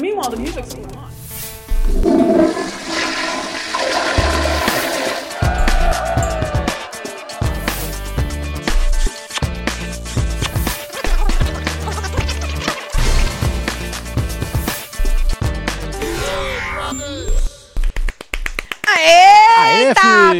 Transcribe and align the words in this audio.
Meanwhile, 0.00 0.30
the 0.30 0.36
music's 0.38 0.74
going 0.74 0.96
on. 0.96 1.10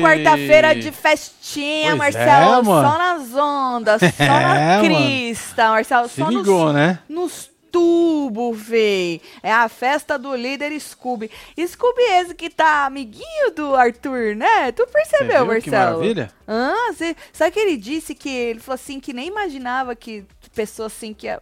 Quarta-feira 0.00 0.74
de 0.74 0.90
festinha, 0.90 1.96
Pois 1.96 2.14
Marcelo. 2.14 2.60
é, 2.60 2.64
só 2.64 2.98
nas 2.98 3.34
ondas, 3.34 4.00
só 4.00 4.06
É, 4.24 4.28
na 4.28 4.80
crista, 4.82 5.68
Marcelo. 5.68 6.08
Se 6.08 6.20
só 6.20 6.28
ligou, 6.28 6.64
nos, 6.66 6.74
né? 6.74 6.98
nos 7.08 7.49
tubos, 7.70 8.60
véi. 8.60 9.20
É 9.42 9.52
a 9.52 9.68
festa 9.68 10.18
do 10.18 10.34
líder 10.34 10.78
Scooby. 10.80 11.30
Scooby 11.58 12.02
esse 12.02 12.34
que 12.34 12.50
tá 12.50 12.86
amiguinho 12.86 13.50
do 13.54 13.74
Arthur, 13.74 14.34
né? 14.36 14.72
Tu 14.72 14.86
percebeu, 14.86 15.46
Marcelo? 15.46 15.98
maravilha? 15.98 16.30
Ah, 16.46 16.92
cê, 16.96 17.16
sabe 17.32 17.52
que 17.52 17.60
ele 17.60 17.76
disse 17.76 18.14
que 18.14 18.28
ele 18.28 18.60
falou 18.60 18.74
assim 18.74 18.98
que 19.00 19.12
nem 19.12 19.28
imaginava 19.28 19.94
que 19.94 20.24
pessoa 20.54 20.86
assim 20.86 21.14
que 21.14 21.26
ia 21.26 21.40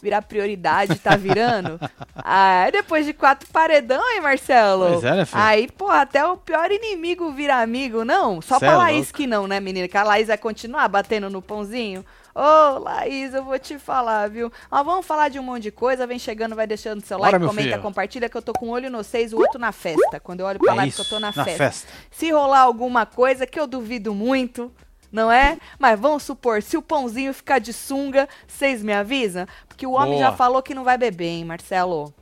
virar 0.00 0.22
prioridade 0.22 0.98
tá 0.98 1.16
virando? 1.16 1.80
ah, 2.14 2.68
depois 2.70 3.04
de 3.06 3.12
quatro 3.12 3.48
paredão, 3.50 4.02
hein, 4.12 4.20
Marcelo? 4.20 4.92
Pois 4.92 5.04
é, 5.04 5.16
né, 5.16 5.24
filho? 5.24 5.42
Aí, 5.42 5.68
pô, 5.70 5.88
até 5.88 6.24
o 6.24 6.36
pior 6.36 6.70
inimigo 6.70 7.32
vira 7.32 7.56
amigo, 7.56 8.04
não? 8.04 8.40
Só 8.40 8.58
Cê 8.58 8.66
pra 8.66 8.74
é 8.74 8.76
Laís 8.76 9.06
louco. 9.06 9.12
que 9.14 9.26
não, 9.26 9.46
né, 9.46 9.60
menina? 9.60 9.88
Que 9.88 9.96
a 9.96 10.04
Laís 10.04 10.28
vai 10.28 10.38
continuar 10.38 10.88
batendo 10.88 11.28
no 11.30 11.42
pãozinho. 11.42 12.04
Ô, 12.34 12.78
Laís, 12.80 13.32
eu 13.32 13.44
vou 13.44 13.58
te 13.58 13.78
falar, 13.78 14.28
viu? 14.28 14.50
Ó, 14.70 14.82
vamos 14.82 15.06
falar 15.06 15.28
de 15.28 15.38
um 15.38 15.42
monte 15.42 15.62
de 15.64 15.70
coisa. 15.70 16.04
Vem 16.06 16.18
chegando, 16.18 16.56
vai 16.56 16.66
deixando 16.66 17.00
seu 17.04 17.16
like, 17.16 17.38
comenta, 17.38 17.62
filho. 17.70 17.80
compartilha, 17.82 18.28
que 18.28 18.36
eu 18.36 18.42
tô 18.42 18.52
com 18.52 18.66
um 18.66 18.70
olho 18.70 18.90
no 18.90 19.04
seis, 19.04 19.32
o 19.32 19.38
outro 19.38 19.58
na 19.60 19.70
festa. 19.70 20.18
Quando 20.18 20.40
eu 20.40 20.46
olho 20.46 20.58
pra 20.58 20.72
É 20.72 20.76
lá, 20.76 20.84
é 20.84 20.88
isso, 20.88 21.02
eu 21.02 21.04
tô 21.06 21.20
na, 21.20 21.28
na 21.28 21.44
festa. 21.44 21.58
festa. 21.58 21.92
Se 22.10 22.30
rolar 22.32 22.60
alguma 22.62 23.06
coisa, 23.06 23.46
que 23.46 23.58
eu 23.60 23.68
duvido 23.68 24.12
muito, 24.12 24.72
não 25.12 25.30
é? 25.30 25.56
Mas 25.78 25.98
vamos 26.00 26.24
supor, 26.24 26.60
se 26.60 26.76
o 26.76 26.82
pãozinho 26.82 27.32
ficar 27.32 27.60
de 27.60 27.72
sunga, 27.72 28.28
vocês 28.48 28.82
me 28.82 28.92
avisam? 28.92 29.46
Porque 29.68 29.86
o 29.86 29.92
homem 29.92 30.14
Boa. 30.14 30.24
já 30.24 30.32
falou 30.32 30.60
que 30.60 30.74
não 30.74 30.82
vai 30.82 30.98
beber, 30.98 31.26
hein, 31.26 31.44
Marcelo? 31.44 32.12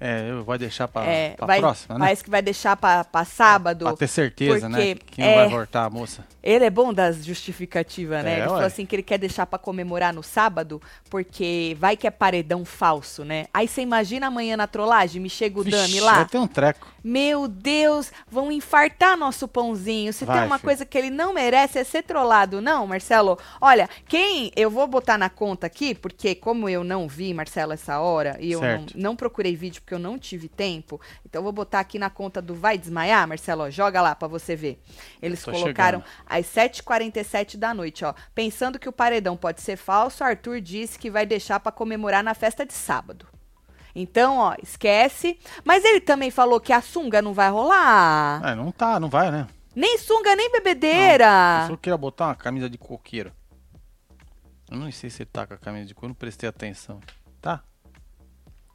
É, 0.00 0.32
vou 0.32 0.56
deixar 0.58 0.88
pra, 0.88 1.04
É, 1.04 1.34
pra 1.36 1.46
vai, 1.46 1.60
próxima, 1.60 1.94
né? 1.96 2.06
Parece 2.06 2.24
que 2.24 2.30
vai 2.30 2.42
deixar 2.42 2.74
pra, 2.76 3.04
pra 3.04 3.24
sábado. 3.26 3.84
Pra 3.84 3.96
ter 3.96 4.08
certeza, 4.08 4.68
né? 4.68 4.94
porque 4.96 5.14
Que 5.14 5.20
não 5.20 5.28
é- 5.28 5.34
vai 5.36 5.48
voltar 5.48 5.84
a 5.84 5.90
moça. 5.90 6.24
Ele 6.42 6.64
é 6.64 6.70
bom 6.70 6.92
das 6.92 7.24
justificativas, 7.24 8.24
né? 8.24 8.32
É, 8.32 8.36
ele 8.38 8.44
falou 8.44 8.60
ué. 8.60 8.66
assim 8.66 8.84
que 8.84 8.96
ele 8.96 9.02
quer 9.02 9.18
deixar 9.18 9.46
pra 9.46 9.58
comemorar 9.58 10.12
no 10.12 10.22
sábado, 10.22 10.82
porque 11.08 11.76
vai 11.78 11.96
que 11.96 12.06
é 12.06 12.10
paredão 12.10 12.64
falso, 12.64 13.24
né? 13.24 13.46
Aí 13.54 13.68
você 13.68 13.82
imagina 13.82 14.26
amanhã 14.26 14.56
na 14.56 14.66
trollagem, 14.66 15.22
me 15.22 15.30
chega 15.30 15.60
o 15.60 15.62
Vixe, 15.62 15.76
Dami 15.76 16.00
lá. 16.00 16.14
Vai 16.14 16.26
ter 16.26 16.38
um 16.38 16.46
treco. 16.46 16.92
Meu 17.04 17.48
Deus, 17.48 18.12
vão 18.30 18.50
infartar 18.52 19.16
nosso 19.16 19.48
pãozinho. 19.48 20.12
Se 20.12 20.24
Vai, 20.24 20.38
tem 20.38 20.46
uma 20.46 20.58
filho. 20.58 20.68
coisa 20.68 20.86
que 20.86 20.96
ele 20.96 21.10
não 21.10 21.32
merece 21.32 21.78
é 21.78 21.84
ser 21.84 22.02
trollado, 22.02 22.60
não, 22.60 22.86
Marcelo. 22.86 23.38
Olha, 23.60 23.88
quem 24.06 24.52
eu 24.54 24.70
vou 24.70 24.86
botar 24.86 25.18
na 25.18 25.28
conta 25.28 25.66
aqui, 25.66 25.94
porque 25.94 26.34
como 26.34 26.68
eu 26.68 26.84
não 26.84 27.08
vi, 27.08 27.34
Marcelo, 27.34 27.72
essa 27.72 27.98
hora, 28.00 28.36
e 28.40 28.52
eu 28.52 28.60
não, 28.60 28.86
não 28.94 29.16
procurei 29.16 29.56
vídeo 29.56 29.80
porque 29.82 29.94
eu 29.94 29.98
não 29.98 30.18
tive 30.18 30.48
tempo, 30.48 31.00
então 31.26 31.40
eu 31.40 31.44
vou 31.44 31.52
botar 31.52 31.80
aqui 31.80 31.98
na 31.98 32.10
conta 32.10 32.40
do 32.40 32.54
Vai 32.54 32.78
Desmaiar, 32.78 33.26
Marcelo, 33.26 33.62
ó, 33.62 33.70
joga 33.70 34.00
lá 34.00 34.14
pra 34.14 34.28
você 34.28 34.54
ver. 34.54 34.80
Eles 35.20 35.44
colocaram 35.44 36.00
chegando. 36.00 36.31
Às 36.38 36.46
7h47 36.46 37.56
da 37.56 37.74
noite, 37.74 38.04
ó. 38.04 38.14
Pensando 38.34 38.78
que 38.78 38.88
o 38.88 38.92
paredão 38.92 39.36
pode 39.36 39.60
ser 39.60 39.76
falso, 39.76 40.24
Arthur 40.24 40.60
disse 40.60 40.98
que 40.98 41.10
vai 41.10 41.26
deixar 41.26 41.60
pra 41.60 41.70
comemorar 41.72 42.22
na 42.24 42.34
festa 42.34 42.64
de 42.64 42.72
sábado. 42.72 43.26
Então, 43.94 44.38
ó, 44.38 44.54
esquece. 44.62 45.38
Mas 45.64 45.84
ele 45.84 46.00
também 46.00 46.30
falou 46.30 46.60
que 46.60 46.72
a 46.72 46.80
sunga 46.80 47.20
não 47.20 47.34
vai 47.34 47.50
rolar. 47.50 48.40
É, 48.44 48.54
não 48.54 48.72
tá, 48.72 48.98
não 48.98 49.08
vai, 49.08 49.30
né? 49.30 49.46
Nem 49.74 49.98
sunga, 49.98 50.34
nem 50.34 50.46
Eu 50.46 50.52
bebedeira. 50.52 51.66
só 51.68 51.76
queria 51.76 51.96
botar 51.96 52.26
uma 52.28 52.34
camisa 52.34 52.68
de 52.68 52.78
coqueiro. 52.78 53.32
Eu 54.70 54.78
não 54.78 54.90
sei 54.90 55.10
se 55.10 55.22
ele 55.22 55.30
tá 55.30 55.46
com 55.46 55.54
a 55.54 55.58
camisa 55.58 55.86
de 55.86 55.94
coqueiro, 55.94 56.10
não 56.10 56.14
prestei 56.14 56.48
atenção. 56.48 57.00
Tá? 57.40 57.62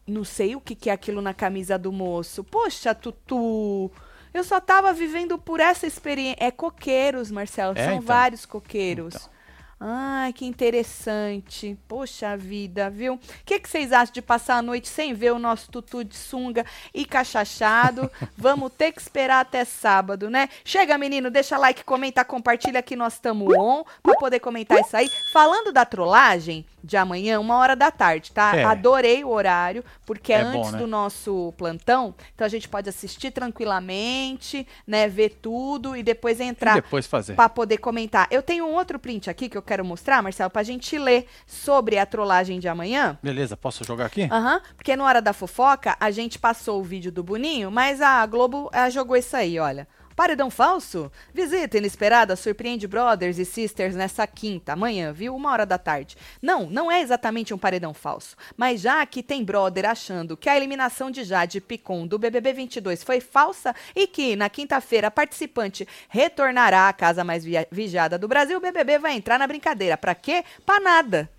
Não 0.05 0.23
sei 0.23 0.55
o 0.55 0.61
que, 0.61 0.75
que 0.75 0.89
é 0.89 0.93
aquilo 0.93 1.21
na 1.21 1.33
camisa 1.33 1.77
do 1.77 1.91
moço. 1.91 2.43
Poxa, 2.43 2.93
Tutu. 2.95 3.91
Eu 4.37 4.43
só 4.43 4.59
tava 4.61 4.93
vivendo 4.93 5.37
por 5.37 5.59
essa 5.59 5.87
experiência. 5.87 6.37
É 6.39 6.51
coqueiros, 6.51 7.31
Marcelo. 7.31 7.73
É, 7.75 7.85
São 7.85 7.93
então. 7.93 8.05
vários 8.05 8.45
coqueiros. 8.45 9.15
Então. 9.15 9.37
Ai, 9.79 10.33
que 10.33 10.45
interessante. 10.45 11.77
Poxa 11.87 12.35
vida, 12.35 12.89
viu? 12.89 13.15
O 13.15 13.19
que, 13.45 13.59
que 13.59 13.69
vocês 13.69 13.91
acham 13.91 14.13
de 14.13 14.21
passar 14.21 14.57
a 14.57 14.61
noite 14.61 14.87
sem 14.87 15.13
ver 15.13 15.31
o 15.31 15.39
nosso 15.39 15.69
tutu 15.71 16.03
de 16.03 16.15
sunga 16.15 16.65
e 16.93 17.05
cachachado? 17.05 18.11
Vamos 18.37 18.71
ter 18.73 18.91
que 18.91 18.99
esperar 18.99 19.41
até 19.41 19.63
sábado, 19.65 20.29
né? 20.29 20.49
Chega, 20.65 20.97
menino, 20.97 21.29
deixa 21.29 21.57
like, 21.57 21.83
comenta, 21.83 22.25
compartilha 22.25 22.81
que 22.81 22.95
nós 22.95 23.13
estamos 23.13 23.47
on 23.55 23.83
pra 24.01 24.15
poder 24.15 24.39
comentar 24.39 24.79
isso 24.79 24.97
aí. 24.97 25.09
Falando 25.31 25.71
da 25.71 25.85
trollagem 25.85 26.65
de 26.87 26.97
amanhã, 26.97 27.39
uma 27.39 27.57
hora 27.57 27.75
da 27.75 27.91
tarde, 27.91 28.31
tá? 28.31 28.55
É. 28.55 28.63
Adorei 28.63 29.23
o 29.23 29.29
horário, 29.29 29.83
porque 30.05 30.31
é, 30.33 30.37
É 30.37 30.43
bom, 30.45 30.59
antes 30.59 30.71
né? 30.71 30.79
do 30.79 30.87
nosso 30.87 31.53
plantão, 31.57 32.15
então 32.33 32.45
a 32.45 32.49
gente 32.49 32.67
pode 32.67 32.89
assistir 32.89 33.29
tranquilamente, 33.31 34.65
né? 34.87 35.07
Ver 35.07 35.37
tudo 35.41 35.95
e 35.95 36.01
depois 36.01 36.39
E 36.39 36.43
entrar 36.43 36.75
depois 36.75 37.05
fazer. 37.05 37.35
Pra 37.35 37.49
poder 37.49 37.77
comentar. 37.77 38.27
Eu 38.31 38.41
tenho 38.41 38.65
um 38.65 38.73
outro 38.73 38.97
print 38.97 39.29
aqui 39.29 39.49
que 39.49 39.57
eu 39.57 39.61
quero 39.61 39.83
mostrar, 39.83 40.23
Marcelo, 40.23 40.49
pra 40.49 40.63
gente 40.63 40.97
ler 40.97 41.27
sobre 41.45 41.97
a 41.97 42.05
trollagem 42.05 42.59
de 42.59 42.67
amanhã. 42.67 43.17
Beleza, 43.21 43.57
posso 43.57 43.83
jogar 43.83 44.05
aqui? 44.05 44.23
Aham, 44.31 44.61
porque 44.75 44.95
no 44.95 45.03
Hora 45.03 45.21
da 45.21 45.33
Fofoca 45.33 45.95
a 45.99 46.09
gente 46.09 46.39
passou 46.39 46.79
o 46.79 46.83
vídeo 46.83 47.11
do 47.11 47.21
Boninho, 47.23 47.69
mas 47.69 48.01
a 48.01 48.25
Globo 48.25 48.69
ah, 48.71 48.89
jogou 48.89 49.17
isso 49.17 49.35
aí, 49.35 49.59
olha. 49.59 49.87
Paredão 50.17 50.49
falso? 50.49 51.11
Visita 51.31 51.77
inesperada 51.77 52.35
surpreende 52.35 52.87
Brothers 52.87 53.37
e 53.37 53.45
Sisters 53.45 53.93
nessa 53.93 54.25
quinta, 54.25 54.73
amanhã, 54.73 55.13
viu? 55.13 55.35
Uma 55.35 55.51
hora 55.51 55.63
da 55.63 55.77
tarde. 55.77 56.17
Não, 56.41 56.67
não 56.67 56.91
é 56.91 57.01
exatamente 57.01 57.53
um 57.53 57.57
paredão 57.57 57.93
falso. 57.93 58.35
Mas 58.57 58.81
já 58.81 59.05
que 59.05 59.21
tem 59.21 59.45
brother 59.45 59.87
achando 59.87 60.35
que 60.35 60.49
a 60.49 60.57
eliminação 60.57 61.11
de 61.11 61.23
Jade 61.23 61.61
Picon 61.61 62.07
do 62.07 62.17
BBB 62.17 62.51
22 62.51 63.03
foi 63.03 63.19
falsa 63.19 63.75
e 63.95 64.07
que 64.07 64.35
na 64.35 64.49
quinta-feira 64.49 65.09
a 65.09 65.11
participante 65.11 65.87
retornará 66.09 66.89
à 66.89 66.93
casa 66.93 67.23
mais 67.23 67.45
vigiada 67.69 68.17
do 68.17 68.27
Brasil, 68.27 68.57
o 68.57 68.61
BBB 68.61 68.97
vai 68.97 69.13
entrar 69.13 69.37
na 69.37 69.45
brincadeira. 69.45 69.95
Pra 69.95 70.15
quê? 70.15 70.43
Pra 70.65 70.79
nada. 70.79 71.29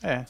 É. 0.00 0.24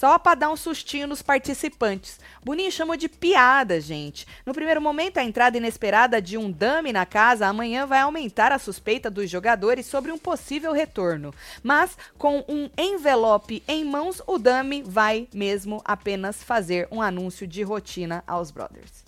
Só 0.00 0.18
pra 0.18 0.34
dar 0.34 0.48
um 0.48 0.56
sustinho 0.56 1.06
nos 1.06 1.20
participantes. 1.20 2.18
Boninho 2.42 2.72
chamou 2.72 2.96
de 2.96 3.06
piada, 3.06 3.78
gente. 3.82 4.26
No 4.46 4.54
primeiro 4.54 4.80
momento, 4.80 5.18
a 5.18 5.22
entrada 5.22 5.58
inesperada 5.58 6.22
de 6.22 6.38
um 6.38 6.50
dummy 6.50 6.90
na 6.90 7.04
casa 7.04 7.46
amanhã 7.46 7.84
vai 7.84 8.00
aumentar 8.00 8.50
a 8.50 8.58
suspeita 8.58 9.10
dos 9.10 9.28
jogadores 9.28 9.84
sobre 9.84 10.10
um 10.10 10.16
possível 10.16 10.72
retorno. 10.72 11.34
Mas, 11.62 11.98
com 12.16 12.42
um 12.48 12.70
envelope 12.78 13.62
em 13.68 13.84
mãos, 13.84 14.22
o 14.26 14.38
dummy 14.38 14.82
vai 14.82 15.28
mesmo 15.34 15.82
apenas 15.84 16.42
fazer 16.42 16.88
um 16.90 17.02
anúncio 17.02 17.46
de 17.46 17.62
rotina 17.62 18.24
aos 18.26 18.50
brothers. 18.50 19.04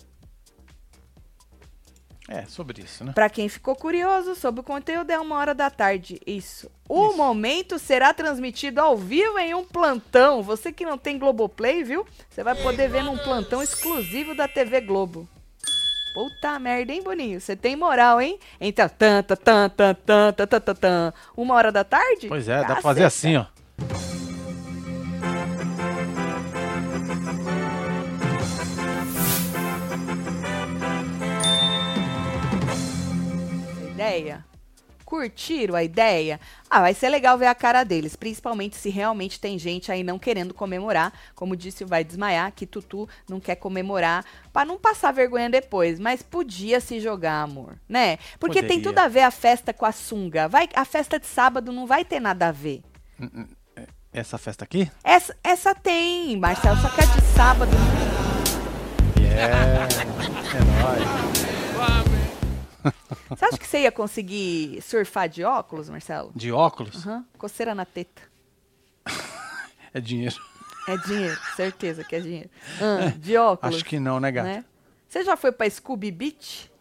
É, 2.33 2.45
sobre 2.47 2.81
isso, 2.81 3.03
né? 3.03 3.11
Para 3.13 3.29
quem 3.29 3.47
ficou 3.47 3.75
curioso 3.75 4.33
sobre 4.33 4.61
o 4.61 4.63
conteúdo, 4.63 5.11
é 5.11 5.19
uma 5.19 5.37
hora 5.37 5.53
da 5.53 5.69
tarde. 5.69 6.19
Isso. 6.25 6.67
O 6.89 7.09
isso. 7.09 7.17
momento 7.17 7.77
será 7.77 8.11
transmitido 8.11 8.81
ao 8.81 8.97
vivo 8.97 9.37
em 9.37 9.53
um 9.53 9.63
plantão. 9.63 10.41
Você 10.41 10.71
que 10.71 10.83
não 10.83 10.97
tem 10.97 11.19
Globoplay, 11.19 11.83
viu? 11.83 12.07
Você 12.27 12.43
vai 12.43 12.55
poder 12.55 12.89
ver 12.89 13.03
num 13.03 13.17
plantão 13.19 13.61
exclusivo 13.61 14.33
da 14.35 14.47
TV 14.47 14.81
Globo. 14.81 15.27
Puta 16.15 16.57
merda, 16.59 16.91
hein, 16.91 17.03
Boninho? 17.03 17.39
Você 17.39 17.55
tem 17.55 17.75
moral, 17.75 18.19
hein? 18.19 18.39
Então, 18.59 18.89
tanta, 18.89 19.37
tanta, 19.37 19.93
tanta, 19.93 20.47
tanta, 20.47 20.61
tanta, 20.61 21.13
uma 21.37 21.53
hora 21.55 21.71
da 21.71 21.83
tarde? 21.83 22.27
Pois 22.27 22.47
é, 22.47 22.53
Caceta. 22.53 22.67
dá 22.67 22.67
tá 22.67 22.73
pra 22.73 22.81
fazer 22.81 23.03
assim, 23.03 23.35
ó. 23.35 23.45
Ideia? 34.03 34.45
Curtiram 35.05 35.75
a 35.75 35.83
ideia? 35.83 36.39
Ah, 36.69 36.81
vai 36.81 36.93
ser 36.93 37.09
legal 37.09 37.37
ver 37.37 37.45
a 37.45 37.53
cara 37.53 37.83
deles, 37.83 38.15
principalmente 38.15 38.75
se 38.75 38.89
realmente 38.89 39.39
tem 39.39 39.59
gente 39.59 39.91
aí 39.91 40.03
não 40.03 40.17
querendo 40.17 40.53
comemorar. 40.53 41.13
Como 41.35 41.55
disse 41.55 41.83
o 41.83 41.87
Vai 41.87 42.03
Desmaiar, 42.03 42.51
que 42.51 42.65
Tutu 42.65 43.07
não 43.29 43.39
quer 43.39 43.55
comemorar 43.55 44.25
pra 44.51 44.65
não 44.65 44.77
passar 44.77 45.11
vergonha 45.11 45.49
depois. 45.49 45.99
Mas 45.99 46.23
podia 46.23 46.79
se 46.79 46.99
jogar, 46.99 47.43
amor, 47.43 47.77
né? 47.87 48.17
Porque 48.39 48.61
tem 48.61 48.79
Poderia. 48.79 48.83
tudo 48.83 48.99
a 48.99 49.07
ver 49.07 49.21
a 49.21 49.31
festa 49.31 49.73
com 49.73 49.85
a 49.85 49.91
sunga. 49.91 50.47
Vai, 50.47 50.67
a 50.73 50.85
festa 50.85 51.19
de 51.19 51.27
sábado 51.27 51.71
não 51.71 51.85
vai 51.85 52.03
ter 52.03 52.19
nada 52.19 52.47
a 52.47 52.51
ver. 52.51 52.81
Essa 54.11 54.37
festa 54.37 54.63
aqui? 54.63 54.89
Essa, 55.03 55.35
essa 55.43 55.75
tem, 55.75 56.37
Marcelo, 56.37 56.77
só 56.77 56.89
que 56.89 57.01
a 57.01 57.05
de 57.05 57.21
sábado. 57.35 57.71
Yeah. 59.19 59.87
É 59.93 60.83
nóis. 60.83 61.52
Você 63.29 63.45
acha 63.45 63.57
que 63.57 63.67
você 63.67 63.79
ia 63.81 63.91
conseguir 63.91 64.81
surfar 64.81 65.29
de 65.29 65.43
óculos, 65.43 65.89
Marcelo? 65.89 66.31
De 66.35 66.51
óculos? 66.51 67.05
Aham, 67.07 67.25
coceira 67.37 67.73
na 67.75 67.85
teta. 67.85 68.21
É 69.93 70.01
dinheiro. 70.01 70.35
É 70.87 70.97
dinheiro, 70.97 71.39
certeza 71.55 72.03
que 72.03 72.15
é 72.15 72.19
dinheiro. 72.19 72.49
Ah, 72.81 73.09
de 73.15 73.37
óculos. 73.37 73.75
Acho 73.75 73.85
que 73.85 73.99
não, 73.99 74.19
né, 74.19 74.31
gata? 74.31 74.47
né? 74.47 74.65
Você 75.07 75.23
já 75.23 75.37
foi 75.37 75.51
pra 75.51 75.69
Scooby 75.69 76.09
Beach? 76.11 76.71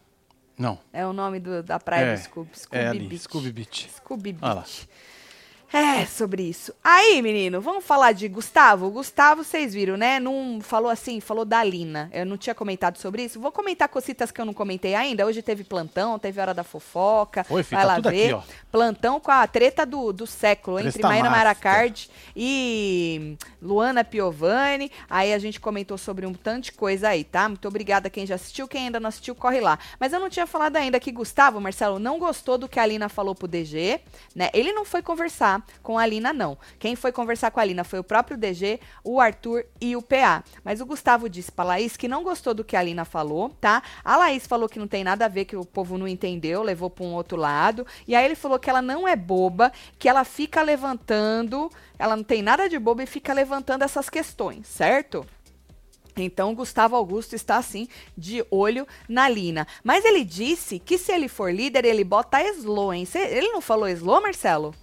Não. 0.56 0.78
É 0.93 1.06
o 1.06 1.12
nome 1.12 1.38
do- 1.38 1.62
da 1.62 1.78
praia 1.78 2.05
É, 2.06 2.14
do 2.16 2.20
Scooby. 2.22 2.50
Scooby 2.58 2.78
é 2.82 2.88
ali, 2.88 3.06
Beach. 3.06 3.22
Scooby 3.25 3.52
Beach. 3.52 3.90
Scooby 3.96 4.37
Olha 4.40 4.55
lá. 4.55 4.60
Beach. 4.62 4.88
É, 5.72 6.04
sobre 6.04 6.42
isso. 6.42 6.74
Aí, 6.84 7.22
menino, 7.22 7.58
vamos 7.58 7.82
falar 7.82 8.12
de 8.12 8.28
Gustavo. 8.28 8.90
Gustavo, 8.90 9.42
vocês 9.42 9.72
viram, 9.72 9.96
né? 9.96 10.20
Não 10.20 10.58
falou 10.60 10.90
assim, 10.90 11.19
falou 11.19 11.46
da 11.46 11.64
Lina. 11.64 12.10
Eu 12.12 12.26
não 12.26 12.36
tinha 12.36 12.54
comentado 12.54 12.98
sobre 12.98 13.24
isso. 13.24 13.40
Vou 13.40 13.50
comentar 13.50 13.88
cositas 13.88 14.30
que 14.30 14.38
eu 14.38 14.44
não 14.44 14.52
comentei 14.52 14.94
ainda. 14.94 15.24
Hoje 15.24 15.40
teve 15.40 15.64
plantão, 15.64 16.19
teve 16.19 16.38
hora 16.38 16.52
da 16.52 16.62
fofoca. 16.62 17.46
Oi, 17.48 17.62
filho, 17.62 17.80
Vai 17.80 17.86
tá 17.86 17.94
lá 17.94 18.10
ver. 18.10 18.34
aqui. 18.34 18.48
Plantão 18.70 19.19
com 19.19 19.30
a 19.30 19.46
treta 19.46 19.86
do, 19.86 20.12
do 20.12 20.26
século, 20.26 20.78
entre 20.78 21.02
Maíra 21.02 21.30
master. 21.30 21.38
Maracard 21.38 22.10
e 22.36 23.38
Luana 23.60 24.04
Piovani. 24.04 24.92
Aí 25.08 25.32
a 25.32 25.38
gente 25.38 25.58
comentou 25.58 25.96
sobre 25.96 26.26
um 26.26 26.34
tanto 26.34 26.64
de 26.64 26.72
coisa 26.72 27.08
aí, 27.08 27.24
tá? 27.24 27.48
Muito 27.48 27.66
obrigada 27.66 28.10
quem 28.10 28.26
já 28.26 28.34
assistiu, 28.34 28.69
quem 28.69 28.86
ainda 28.86 29.00
não 29.00 29.08
assistiu, 29.08 29.34
corre 29.34 29.60
lá. 29.60 29.78
Mas 29.98 30.12
eu 30.12 30.20
não 30.20 30.28
tinha 30.28 30.46
falado 30.46 30.76
ainda 30.76 31.00
que 31.00 31.10
Gustavo, 31.10 31.58
Marcelo, 31.62 31.98
não 31.98 32.19
gostou 32.19 32.58
do 32.58 32.69
que 32.69 32.78
a 32.78 32.82
Alina 32.82 33.08
falou 33.08 33.34
pro 33.34 33.48
DG, 33.48 34.00
né? 34.36 34.50
Ele 34.52 34.70
não 34.72 34.84
foi 34.84 35.00
conversar 35.00 35.61
com 35.82 35.98
a 35.98 36.02
Alina, 36.02 36.32
não. 36.32 36.56
Quem 36.78 36.96
foi 36.96 37.12
conversar 37.12 37.50
com 37.50 37.60
a 37.60 37.62
Alina 37.62 37.84
foi 37.84 37.98
o 37.98 38.04
próprio 38.04 38.36
DG, 38.36 38.80
o 39.04 39.20
Arthur 39.20 39.64
e 39.80 39.96
o 39.96 40.02
PA. 40.02 40.44
Mas 40.64 40.80
o 40.80 40.86
Gustavo 40.86 41.28
disse 41.28 41.50
pra 41.50 41.64
Laís 41.64 41.96
que 41.96 42.08
não 42.08 42.22
gostou 42.22 42.54
do 42.54 42.64
que 42.64 42.76
a 42.76 42.80
Alina 42.80 43.04
falou, 43.04 43.50
tá? 43.60 43.82
A 44.04 44.16
Laís 44.16 44.46
falou 44.46 44.68
que 44.68 44.78
não 44.78 44.88
tem 44.88 45.04
nada 45.04 45.24
a 45.24 45.28
ver, 45.28 45.44
que 45.44 45.56
o 45.56 45.64
povo 45.64 45.98
não 45.98 46.08
entendeu, 46.08 46.62
levou 46.62 46.90
pra 46.90 47.04
um 47.04 47.14
outro 47.14 47.36
lado. 47.36 47.86
E 48.06 48.14
aí 48.14 48.24
ele 48.24 48.34
falou 48.34 48.58
que 48.58 48.70
ela 48.70 48.82
não 48.82 49.06
é 49.06 49.16
boba, 49.16 49.72
que 49.98 50.08
ela 50.08 50.24
fica 50.24 50.62
levantando, 50.62 51.70
ela 51.98 52.16
não 52.16 52.24
tem 52.24 52.42
nada 52.42 52.68
de 52.68 52.78
boba 52.78 53.02
e 53.02 53.06
fica 53.06 53.32
levantando 53.32 53.84
essas 53.84 54.08
questões, 54.08 54.66
certo? 54.66 55.26
Então, 56.16 56.54
Gustavo 56.54 56.94
Augusto 56.94 57.34
está 57.34 57.56
assim, 57.56 57.88
de 58.16 58.44
olho 58.50 58.86
na 59.08 59.28
Lina. 59.28 59.66
Mas 59.82 60.04
ele 60.04 60.24
disse 60.24 60.78
que 60.78 60.98
se 60.98 61.12
ele 61.12 61.28
for 61.28 61.52
líder, 61.52 61.84
ele 61.84 62.04
bota 62.04 62.42
slow, 62.42 62.92
hein? 62.92 63.08
Ele 63.14 63.48
não 63.48 63.60
falou 63.60 63.88
slow, 63.88 64.20
Marcelo? 64.20 64.74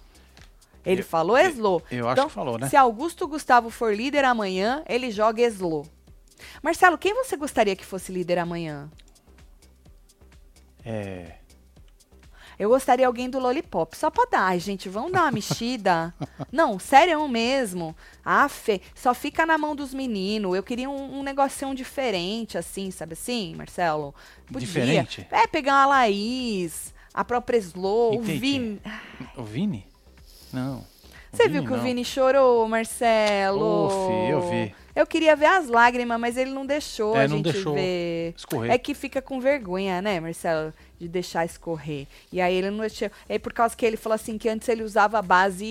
Ele 0.84 1.00
Eu- 1.00 1.04
falou 1.04 1.38
slow. 1.38 1.82
eu 1.90 2.06
acho 2.08 2.12
então, 2.14 2.28
que 2.28 2.34
falou, 2.34 2.58
né? 2.58 2.68
Se 2.68 2.76
Augusto 2.76 3.26
Gustavo 3.28 3.68
for 3.70 3.94
líder 3.94 4.24
amanhã, 4.24 4.82
ele 4.88 5.10
joga 5.10 5.42
slow. 5.42 5.86
Marcelo, 6.62 6.96
quem 6.96 7.14
você 7.14 7.36
gostaria 7.36 7.76
que 7.76 7.84
fosse 7.84 8.10
líder 8.10 8.38
amanhã? 8.38 8.90
É. 10.84 11.34
Eu 12.58 12.68
gostaria 12.68 13.06
alguém 13.06 13.28
do 13.30 13.38
Lollipop, 13.38 13.96
só 13.96 14.10
pra 14.10 14.26
dar. 14.30 14.42
Ai, 14.48 14.58
gente, 14.60 14.86
vamos 14.88 15.12
dar 15.12 15.22
uma 15.22 15.32
mexida. 15.32 16.14
Não, 16.52 16.78
sério 16.78 17.26
mesmo. 17.26 17.96
Fê, 18.50 18.82
só 18.94 19.14
fica 19.14 19.46
na 19.46 19.56
mão 19.56 19.74
dos 19.74 19.94
meninos. 19.94 20.54
Eu 20.54 20.62
queria 20.62 20.88
um, 20.88 21.20
um 21.20 21.22
negocinho 21.22 21.74
diferente, 21.74 22.58
assim, 22.58 22.90
sabe 22.90 23.14
assim, 23.14 23.54
Marcelo? 23.54 24.14
Podia. 24.46 24.60
Diferente? 24.66 25.26
É, 25.30 25.46
pegar 25.46 25.72
uma 25.72 25.86
Laís, 25.86 26.92
a 27.14 27.24
própria 27.24 27.56
Slow, 27.58 28.18
o. 28.18 28.22
Vini. 28.22 28.80
O 29.36 29.42
Vini? 29.42 29.86
Não. 30.52 30.78
O 31.32 31.36
Você 31.36 31.48
viu 31.48 31.62
que 31.64 31.72
o 31.72 31.76
não. 31.76 31.82
Vini 31.82 32.04
chorou, 32.04 32.66
Marcelo? 32.68 33.88
Fê, 34.08 34.32
eu 34.32 34.50
vi. 34.50 34.74
Eu 34.96 35.06
queria 35.06 35.36
ver 35.36 35.46
as 35.46 35.68
lágrimas, 35.68 36.18
mas 36.18 36.36
ele 36.36 36.50
não 36.50 36.66
deixou 36.66 37.16
É, 37.16 37.24
a 37.24 37.28
não 37.28 37.36
gente 37.36 37.52
deixou 37.52 37.74
ver. 37.74 38.34
escorrer. 38.36 38.72
É 38.72 38.76
que 38.78 38.92
fica 38.92 39.22
com 39.22 39.40
vergonha, 39.40 40.02
né, 40.02 40.18
Marcelo? 40.18 40.74
De 40.98 41.06
deixar 41.08 41.44
escorrer. 41.44 42.06
E 42.32 42.40
aí 42.40 42.54
ele 42.54 42.70
não 42.70 42.80
deixou. 42.80 43.08
É 43.28 43.38
por 43.38 43.52
causa 43.52 43.76
que 43.76 43.86
ele 43.86 43.96
falou 43.96 44.14
assim 44.16 44.36
que 44.36 44.48
antes 44.48 44.68
ele 44.68 44.82
usava 44.82 45.20
a 45.20 45.22
base 45.22 45.64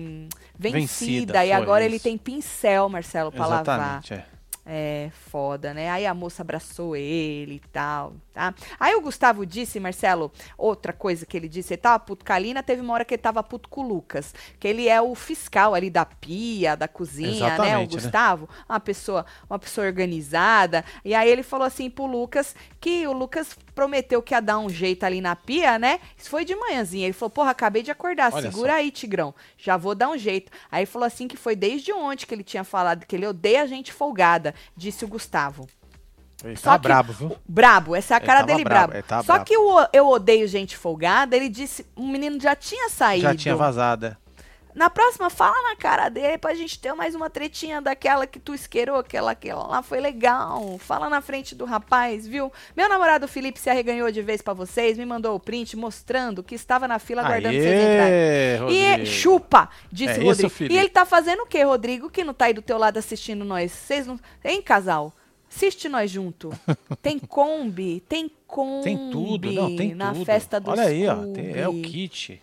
hum, 0.00 0.28
vencida. 0.58 0.78
Vencida, 0.78 1.46
e 1.46 1.52
agora 1.52 1.84
ele 1.84 1.96
isso. 1.96 2.04
tem 2.04 2.18
pincel, 2.18 2.88
Marcelo, 2.90 3.32
pra 3.32 3.46
lavar. 3.46 4.02
Exatamente, 4.02 4.14
é. 4.14 4.35
É 4.68 5.10
foda, 5.30 5.72
né? 5.72 5.88
Aí 5.90 6.04
a 6.04 6.12
moça 6.12 6.42
abraçou 6.42 6.96
ele 6.96 7.54
e 7.54 7.68
tal, 7.68 8.14
tá? 8.32 8.52
Aí 8.80 8.96
o 8.96 9.00
Gustavo 9.00 9.46
disse, 9.46 9.78
Marcelo, 9.78 10.32
outra 10.58 10.92
coisa 10.92 11.24
que 11.24 11.36
ele 11.36 11.48
disse, 11.48 11.74
ele 11.74 11.80
tava 11.80 12.00
puto 12.00 12.24
com 12.24 12.32
a 12.32 12.38
Lina, 12.38 12.64
teve 12.64 12.82
uma 12.82 12.92
hora 12.92 13.04
que 13.04 13.14
ele 13.14 13.22
tava 13.22 13.44
puto 13.44 13.68
com 13.68 13.82
o 13.82 13.86
Lucas, 13.86 14.34
que 14.58 14.66
ele 14.66 14.88
é 14.88 15.00
o 15.00 15.14
fiscal 15.14 15.72
ali 15.72 15.88
da 15.88 16.04
pia, 16.04 16.76
da 16.76 16.88
cozinha, 16.88 17.30
né? 17.30 17.36
O 17.36 17.46
Exatamente, 17.46 17.96
né? 17.96 18.02
Gustavo, 18.02 18.48
uma 18.68 18.80
pessoa, 18.80 19.24
uma 19.48 19.58
pessoa 19.58 19.86
organizada. 19.86 20.84
E 21.04 21.14
aí 21.14 21.30
ele 21.30 21.44
falou 21.44 21.64
assim 21.64 21.88
pro 21.88 22.04
Lucas 22.04 22.56
que 22.80 23.06
o 23.06 23.12
Lucas 23.12 23.56
prometeu 23.76 24.20
que 24.22 24.34
ia 24.34 24.40
dar 24.40 24.58
um 24.58 24.68
jeito 24.68 25.04
ali 25.04 25.20
na 25.20 25.36
pia, 25.36 25.78
né? 25.78 26.00
Isso 26.16 26.30
foi 26.30 26.44
de 26.44 26.56
manhãzinha. 26.56 27.04
Ele 27.06 27.12
falou: 27.12 27.30
"Porra, 27.30 27.50
acabei 27.50 27.82
de 27.82 27.90
acordar, 27.92 28.32
Olha 28.32 28.50
segura 28.50 28.72
só. 28.72 28.78
aí, 28.78 28.90
Tigrão. 28.90 29.32
Já 29.56 29.76
vou 29.76 29.94
dar 29.94 30.08
um 30.08 30.18
jeito". 30.18 30.50
Aí 30.72 30.86
falou 30.86 31.06
assim 31.06 31.28
que 31.28 31.36
foi 31.36 31.54
desde 31.54 31.92
ontem 31.92 32.26
que 32.26 32.34
ele 32.34 32.42
tinha 32.42 32.64
falado 32.64 33.04
que 33.06 33.14
ele 33.14 33.26
odeia 33.26 33.62
a 33.62 33.66
gente 33.66 33.92
folgada, 33.92 34.52
disse 34.76 35.04
o 35.04 35.08
Gustavo. 35.08 35.68
Ele 36.44 36.56
Só 36.56 36.72
tá 36.72 36.78
que- 36.78 36.82
brabo, 36.88 37.12
viu? 37.12 37.36
Brabo, 37.46 37.94
essa 37.94 38.14
é 38.14 38.16
a 38.16 38.20
cara 38.20 38.42
dele 38.42 38.64
brabo, 38.64 38.92
brabo. 38.92 39.24
Só 39.24 39.34
brabo. 39.34 39.44
que 39.44 39.56
o 39.56 39.86
eu 39.92 40.06
odeio 40.08 40.48
gente 40.48 40.76
folgada, 40.76 41.36
ele 41.36 41.48
disse, 41.48 41.86
o 41.94 42.06
menino 42.06 42.40
já 42.40 42.54
tinha 42.56 42.88
saído. 42.90 43.22
Já 43.22 43.34
tinha 43.34 43.56
vazada. 43.56 44.18
Na 44.76 44.90
próxima, 44.90 45.30
fala 45.30 45.60
na 45.70 45.74
cara 45.74 46.10
dele 46.10 46.36
pra 46.36 46.54
gente 46.54 46.78
ter 46.78 46.92
mais 46.92 47.14
uma 47.14 47.30
tretinha 47.30 47.80
daquela 47.80 48.26
que 48.26 48.38
tu 48.38 48.54
isqueirou, 48.54 48.96
aquela, 48.98 49.30
aquela 49.30 49.66
lá 49.66 49.82
foi 49.82 50.00
legal. 50.00 50.76
Fala 50.78 51.08
na 51.08 51.22
frente 51.22 51.54
do 51.54 51.64
rapaz, 51.64 52.26
viu? 52.28 52.52
Meu 52.76 52.86
namorado 52.86 53.26
Felipe 53.26 53.58
se 53.58 53.70
arreganhou 53.70 54.12
de 54.12 54.20
vez 54.20 54.42
pra 54.42 54.52
vocês, 54.52 54.98
me 54.98 55.06
mandou 55.06 55.34
o 55.34 55.40
print 55.40 55.76
mostrando 55.78 56.42
que 56.42 56.54
estava 56.54 56.86
na 56.86 56.98
fila 56.98 57.22
aguardando 57.22 57.56
vocês 57.56 57.80
entrarem. 57.80 58.12
Aê, 58.68 59.02
E 59.02 59.06
chupa, 59.06 59.70
disse 59.90 60.10
É 60.12 60.18
o 60.18 60.18
isso, 60.18 60.26
Rodrigo. 60.42 60.50
Felipe? 60.50 60.74
e 60.74 60.78
ele 60.78 60.88
tá 60.90 61.06
fazendo 61.06 61.44
o 61.44 61.46
quê, 61.46 61.62
Rodrigo? 61.62 62.10
Que 62.10 62.22
não 62.22 62.34
tá 62.34 62.44
aí 62.44 62.52
do 62.52 62.60
teu 62.60 62.76
lado 62.76 62.98
assistindo 62.98 63.46
nós? 63.46 63.72
Vocês 63.72 64.06
não. 64.06 64.20
Hein, 64.44 64.60
casal? 64.60 65.10
Assiste 65.50 65.88
nós 65.88 66.10
junto. 66.10 66.52
Tem 67.00 67.18
Kombi, 67.18 68.00
tem 68.06 68.30
Kombi. 68.46 68.84
Tem 68.84 69.10
tudo, 69.10 69.50
não, 69.52 69.74
tem 69.74 69.94
na 69.94 70.12
tudo. 70.12 70.24
festa 70.26 70.60
do 70.60 70.70
Olha 70.70 70.82
aí, 70.82 71.08
ó. 71.08 71.14
tem- 71.32 71.56
é 71.58 71.66
o 71.66 71.72
Scooby. 71.72 72.42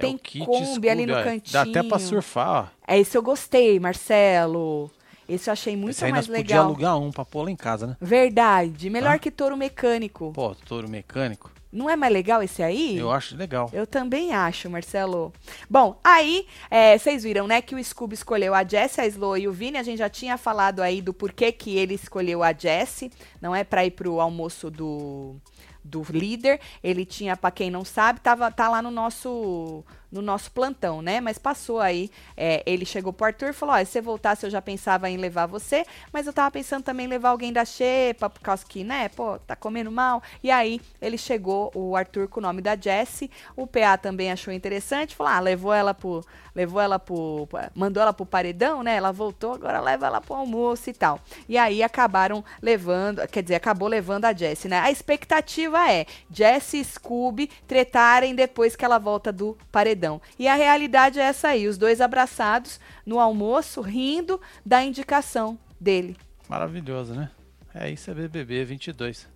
É 0.00 0.06
Tem 0.08 0.14
o 0.14 0.18
kit 0.18 0.44
Kombi 0.46 0.88
ali 0.88 1.06
no 1.06 1.12
Scooby, 1.14 1.42
ó. 1.48 1.52
Dá 1.52 1.60
até 1.62 1.72
cantinho. 1.72 1.88
pra 1.88 1.98
surfar, 1.98 2.48
ó. 2.48 2.66
É, 2.86 2.98
esse 2.98 3.16
eu 3.16 3.22
gostei, 3.22 3.78
Marcelo. 3.78 4.90
Esse 5.28 5.48
eu 5.48 5.52
achei 5.52 5.76
muito 5.76 5.90
Esse 5.90 6.04
aí 6.04 6.10
mais 6.10 6.26
nós 6.26 6.36
legal. 6.36 6.64
alugar 6.64 6.98
um 6.98 7.12
pra 7.12 7.24
pôr 7.24 7.44
lá 7.44 7.50
em 7.50 7.56
casa, 7.56 7.86
né? 7.86 7.96
Verdade. 8.00 8.90
Melhor 8.90 9.14
Hã? 9.14 9.18
que 9.18 9.30
touro 9.30 9.56
mecânico. 9.56 10.32
Pô, 10.34 10.54
touro 10.66 10.88
mecânico. 10.88 11.50
Não 11.72 11.88
é 11.88 11.94
mais 11.94 12.12
legal 12.12 12.42
esse 12.42 12.64
aí? 12.64 12.98
Eu 12.98 13.12
acho 13.12 13.36
legal. 13.36 13.70
Eu 13.72 13.86
também 13.86 14.34
acho, 14.34 14.68
Marcelo. 14.68 15.32
Bom, 15.68 16.00
aí, 16.02 16.44
é, 16.68 16.98
vocês 16.98 17.22
viram, 17.22 17.46
né, 17.46 17.62
que 17.62 17.76
o 17.76 17.84
Scooby 17.84 18.14
escolheu 18.14 18.52
a 18.52 18.64
Jessie, 18.64 19.00
a 19.00 19.06
Slow 19.06 19.38
e 19.38 19.46
o 19.46 19.52
Vini. 19.52 19.78
A 19.78 19.84
gente 19.84 19.98
já 19.98 20.08
tinha 20.08 20.36
falado 20.36 20.80
aí 20.82 21.00
do 21.00 21.14
porquê 21.14 21.52
que 21.52 21.76
ele 21.76 21.94
escolheu 21.94 22.42
a 22.42 22.52
Jessie. 22.52 23.12
Não 23.40 23.54
é 23.54 23.62
pra 23.62 23.84
ir 23.86 23.92
pro 23.92 24.18
almoço 24.20 24.68
do, 24.68 25.36
do 25.84 26.02
líder. 26.10 26.60
Ele 26.82 27.04
tinha, 27.04 27.36
pra 27.36 27.50
quem 27.50 27.70
não 27.70 27.84
sabe, 27.84 28.20
tava, 28.20 28.50
tá 28.50 28.68
lá 28.68 28.82
no 28.82 28.90
nosso 28.90 29.84
no 30.10 30.20
nosso 30.20 30.50
plantão, 30.50 31.00
né? 31.02 31.20
Mas 31.20 31.38
passou 31.38 31.80
aí, 31.80 32.10
é, 32.36 32.62
ele 32.66 32.84
chegou 32.84 33.12
pro 33.12 33.26
Arthur 33.26 33.50
e 33.50 33.52
falou, 33.52 33.76
se 33.78 33.86
você 33.86 34.00
voltasse 34.00 34.44
eu 34.44 34.50
já 34.50 34.60
pensava 34.60 35.08
em 35.08 35.16
levar 35.16 35.46
você, 35.46 35.84
mas 36.12 36.26
eu 36.26 36.32
tava 36.32 36.50
pensando 36.50 36.82
também 36.82 37.06
em 37.06 37.08
levar 37.08 37.30
alguém 37.30 37.52
da 37.52 37.64
Xepa, 37.64 38.28
por 38.28 38.40
causa 38.40 38.64
que, 38.66 38.82
né, 38.82 39.08
pô, 39.08 39.38
tá 39.38 39.54
comendo 39.54 39.90
mal. 39.90 40.22
E 40.42 40.50
aí, 40.50 40.80
ele 41.00 41.16
chegou, 41.16 41.70
o 41.74 41.96
Arthur, 41.96 42.28
com 42.28 42.40
o 42.40 42.42
nome 42.42 42.60
da 42.60 42.76
Jessie, 42.76 43.30
o 43.56 43.66
PA 43.66 43.96
também 43.96 44.32
achou 44.32 44.52
interessante, 44.52 45.14
falou, 45.14 45.32
ah, 45.32 45.40
levou 45.40 45.72
ela 45.72 45.94
pro, 45.94 46.24
levou 46.54 46.80
ela 46.80 46.98
pro, 46.98 47.48
mandou 47.74 48.02
ela 48.02 48.12
pro 48.12 48.26
paredão, 48.26 48.82
né, 48.82 48.96
ela 48.96 49.12
voltou, 49.12 49.54
agora 49.54 49.80
leva 49.80 50.06
ela 50.06 50.20
pro 50.20 50.34
almoço 50.34 50.90
e 50.90 50.92
tal. 50.92 51.20
E 51.48 51.56
aí, 51.56 51.82
acabaram 51.82 52.44
levando, 52.60 53.26
quer 53.28 53.42
dizer, 53.42 53.54
acabou 53.54 53.88
levando 53.88 54.24
a 54.24 54.32
Jessie, 54.32 54.68
né? 54.68 54.78
A 54.80 54.90
expectativa 54.90 55.90
é 55.90 56.06
Jessie 56.30 56.80
e 56.80 56.84
Scooby 56.84 57.48
tretarem 57.66 58.34
depois 58.34 58.74
que 58.74 58.84
ela 58.84 58.98
volta 58.98 59.32
do 59.32 59.56
paredão. 59.70 59.99
E 60.38 60.48
a 60.48 60.54
realidade 60.54 61.18
é 61.18 61.22
essa 61.22 61.48
aí, 61.48 61.68
os 61.68 61.76
dois 61.76 62.00
abraçados 62.00 62.80
no 63.04 63.20
almoço, 63.20 63.80
rindo 63.80 64.40
da 64.64 64.82
indicação 64.82 65.58
dele. 65.80 66.16
Maravilhoso, 66.48 67.14
né? 67.14 67.30
É 67.74 67.90
isso, 67.90 68.10
é 68.10 68.14
BBB 68.14 68.64
22. 68.64 69.28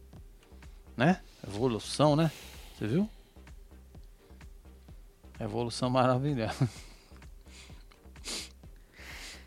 Né? 0.97 1.21
Evolução, 1.47 2.17
né? 2.17 2.31
Você 2.77 2.87
viu? 2.87 3.09
Evolução 5.39 5.91
maravilhosa. 5.91 6.69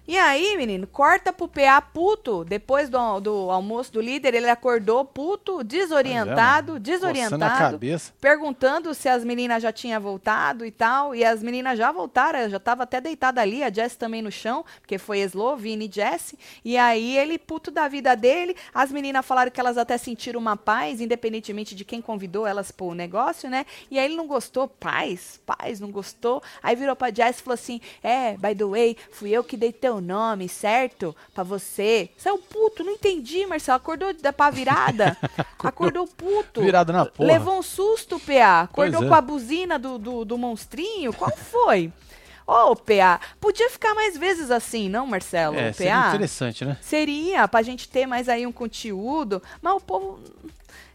E 0.08 0.18
aí, 0.18 0.56
menino, 0.56 0.88
corta 0.88 1.34
pro 1.34 1.50
PA 1.50 1.82
puto, 1.82 2.46
depois 2.46 2.88
do, 2.88 3.20
do 3.20 3.52
almoço 3.52 3.92
do 3.92 4.00
líder, 4.00 4.36
ele 4.36 4.50
acordou 4.50 5.04
puto, 5.04 5.66
desorientado, 5.66 6.76
a 6.76 6.80
desorientado, 6.80 7.74
cabeça. 7.74 8.14
perguntando 8.22 8.94
se 8.94 9.10
as 9.10 9.26
meninas 9.26 9.62
já 9.62 9.70
tinham 9.70 10.00
voltado 10.00 10.66
e 10.66 10.72
tal, 10.72 11.14
e 11.14 11.26
as 11.26 11.44
meninas 11.44 11.78
já 11.78 11.92
voltaram, 11.92 12.50
já 12.50 12.58
tava 12.58 12.84
até 12.84 13.02
deitada 13.02 13.42
ali, 13.42 13.62
a 13.62 13.70
Jess 13.70 13.98
também 13.98 14.22
no 14.22 14.32
chão, 14.32 14.64
porque 14.80 14.98
foi 14.98 15.20
Slow, 15.20 15.58
Vini 15.58 15.90
e 15.90 15.94
Jess, 15.94 16.36
e 16.64 16.78
aí 16.78 17.18
ele 17.18 17.38
puto 17.38 17.70
da 17.70 17.90
vida 17.90 18.16
dele, 18.16 18.56
as 18.74 18.90
meninas 18.94 19.26
falaram 19.26 19.52
que 19.52 19.60
elas 19.60 19.78
até 19.78 19.98
sentiram 19.98 20.40
uma 20.40 20.56
paz, 20.56 21.02
independentemente 21.02 21.76
de 21.76 21.84
quem 21.84 22.02
convidou 22.02 22.48
elas 22.48 22.72
pro 22.72 22.94
negócio, 22.94 23.50
né, 23.50 23.66
e 23.92 24.00
aí 24.00 24.06
ele 24.06 24.16
não 24.16 24.26
gostou, 24.26 24.70
paz, 24.70 25.42
paz, 25.46 25.82
não 25.82 25.92
gostou, 25.92 26.42
aí 26.64 26.78
virou 26.78 26.96
pra 26.96 27.14
Jess 27.14 27.40
e 27.40 27.44
falou 27.44 27.56
assim, 27.56 27.82
é, 28.02 28.38
by 28.38 28.56
the 28.56 28.64
way, 28.64 28.98
fui 29.12 29.32
eu 29.32 29.44
que 29.44 29.58
dei 29.58 29.74
teu 29.74 29.97
nome, 30.02 30.48
certo? 30.48 31.16
Pra 31.34 31.44
você. 31.44 32.10
Saiu 32.18 32.38
puto, 32.38 32.84
não 32.84 32.94
entendi, 32.94 33.46
Marcelo. 33.46 33.78
Acordou 33.78 34.14
da 34.14 34.32
pá 34.32 34.50
virada? 34.50 35.18
Acordou 35.60 36.08
puto. 36.08 36.62
Virado 36.62 36.94
na 36.94 37.06
porra. 37.06 37.28
Levou 37.28 37.58
um 37.58 37.64
susto, 37.64 38.20
PA. 38.20 38.62
Acordou 38.62 39.04
é. 39.04 39.08
com 39.08 39.14
a 39.14 39.22
buzina 39.22 39.78
do, 39.78 39.98
do, 39.98 40.26
do 40.26 40.38
monstrinho? 40.38 41.14
Qual 41.14 41.36
foi? 41.36 41.92
Ô, 42.48 42.74
PA, 42.78 43.20
podia 43.42 43.70
ficar 43.70 43.94
mais 43.94 44.18
vezes 44.18 44.50
assim, 44.50 44.88
não, 44.88 45.06
Marcelo? 45.06 45.58
É, 45.58 45.68
PA? 45.68 45.74
seria 45.74 46.08
interessante, 46.08 46.64
né? 46.64 46.78
Seria, 46.82 47.46
pra 47.46 47.62
gente 47.62 47.90
ter 47.90 48.06
mais 48.06 48.30
aí 48.30 48.48
um 48.48 48.54
conteúdo, 48.54 49.44
mas 49.62 49.74
o 49.74 49.80
povo. 49.82 50.20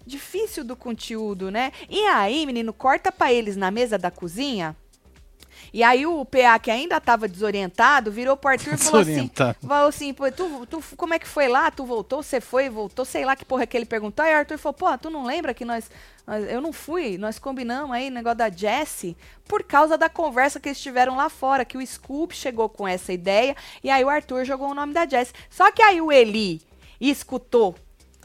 Difícil 0.04 0.64
do 0.64 0.74
conteúdo, 0.74 1.48
né? 1.48 1.70
E 1.88 2.00
aí, 2.06 2.44
menino, 2.44 2.72
corta 2.72 3.12
pra 3.12 3.32
eles 3.32 3.54
na 3.54 3.70
mesa 3.70 3.96
da 3.96 4.10
cozinha. 4.10 4.74
E 5.72 5.82
aí 5.82 6.06
o 6.06 6.24
PA, 6.24 6.58
que 6.58 6.70
ainda 6.70 7.00
tava 7.00 7.26
desorientado, 7.26 8.12
virou 8.12 8.36
pro 8.36 8.50
Arthur 8.50 8.74
e 8.74 8.76
falou 8.76 9.00
assim: 9.00 9.12
falou 9.66 9.88
assim, 9.88 10.12
pô, 10.12 10.30
tu, 10.30 10.66
tu, 10.66 10.82
como 10.96 11.14
é 11.14 11.18
que 11.18 11.26
foi 11.26 11.48
lá? 11.48 11.70
Tu 11.70 11.84
voltou, 11.84 12.22
você 12.22 12.40
foi, 12.42 12.68
voltou, 12.68 13.04
sei 13.04 13.24
lá 13.24 13.34
que 13.34 13.44
porra 13.44 13.66
que 13.66 13.76
ele 13.76 13.86
perguntou. 13.86 14.22
Aí 14.24 14.34
o 14.34 14.38
Arthur 14.38 14.58
falou, 14.58 14.74
pô, 14.74 14.98
tu 14.98 15.08
não 15.08 15.24
lembra 15.24 15.54
que 15.54 15.64
nós, 15.64 15.90
nós- 16.26 16.44
Eu 16.50 16.60
não 16.60 16.72
fui, 16.74 17.16
nós 17.16 17.38
combinamos 17.38 17.90
aí 17.96 18.08
o 18.08 18.12
negócio 18.12 18.36
da 18.38 18.50
Jessie 18.50 19.16
por 19.48 19.62
causa 19.62 19.96
da 19.96 20.08
conversa 20.10 20.60
que 20.60 20.68
eles 20.68 20.80
tiveram 20.80 21.16
lá 21.16 21.28
fora, 21.30 21.64
que 21.64 21.78
o 21.78 21.86
Scoop 21.86 22.34
chegou 22.36 22.68
com 22.68 22.86
essa 22.86 23.12
ideia, 23.12 23.56
e 23.82 23.88
aí 23.90 24.04
o 24.04 24.08
Arthur 24.10 24.44
jogou 24.44 24.70
o 24.70 24.74
nome 24.74 24.92
da 24.92 25.06
Jessie. 25.06 25.34
Só 25.48 25.70
que 25.72 25.80
aí 25.82 26.00
o 26.02 26.12
Eli 26.12 26.60
escutou. 27.00 27.74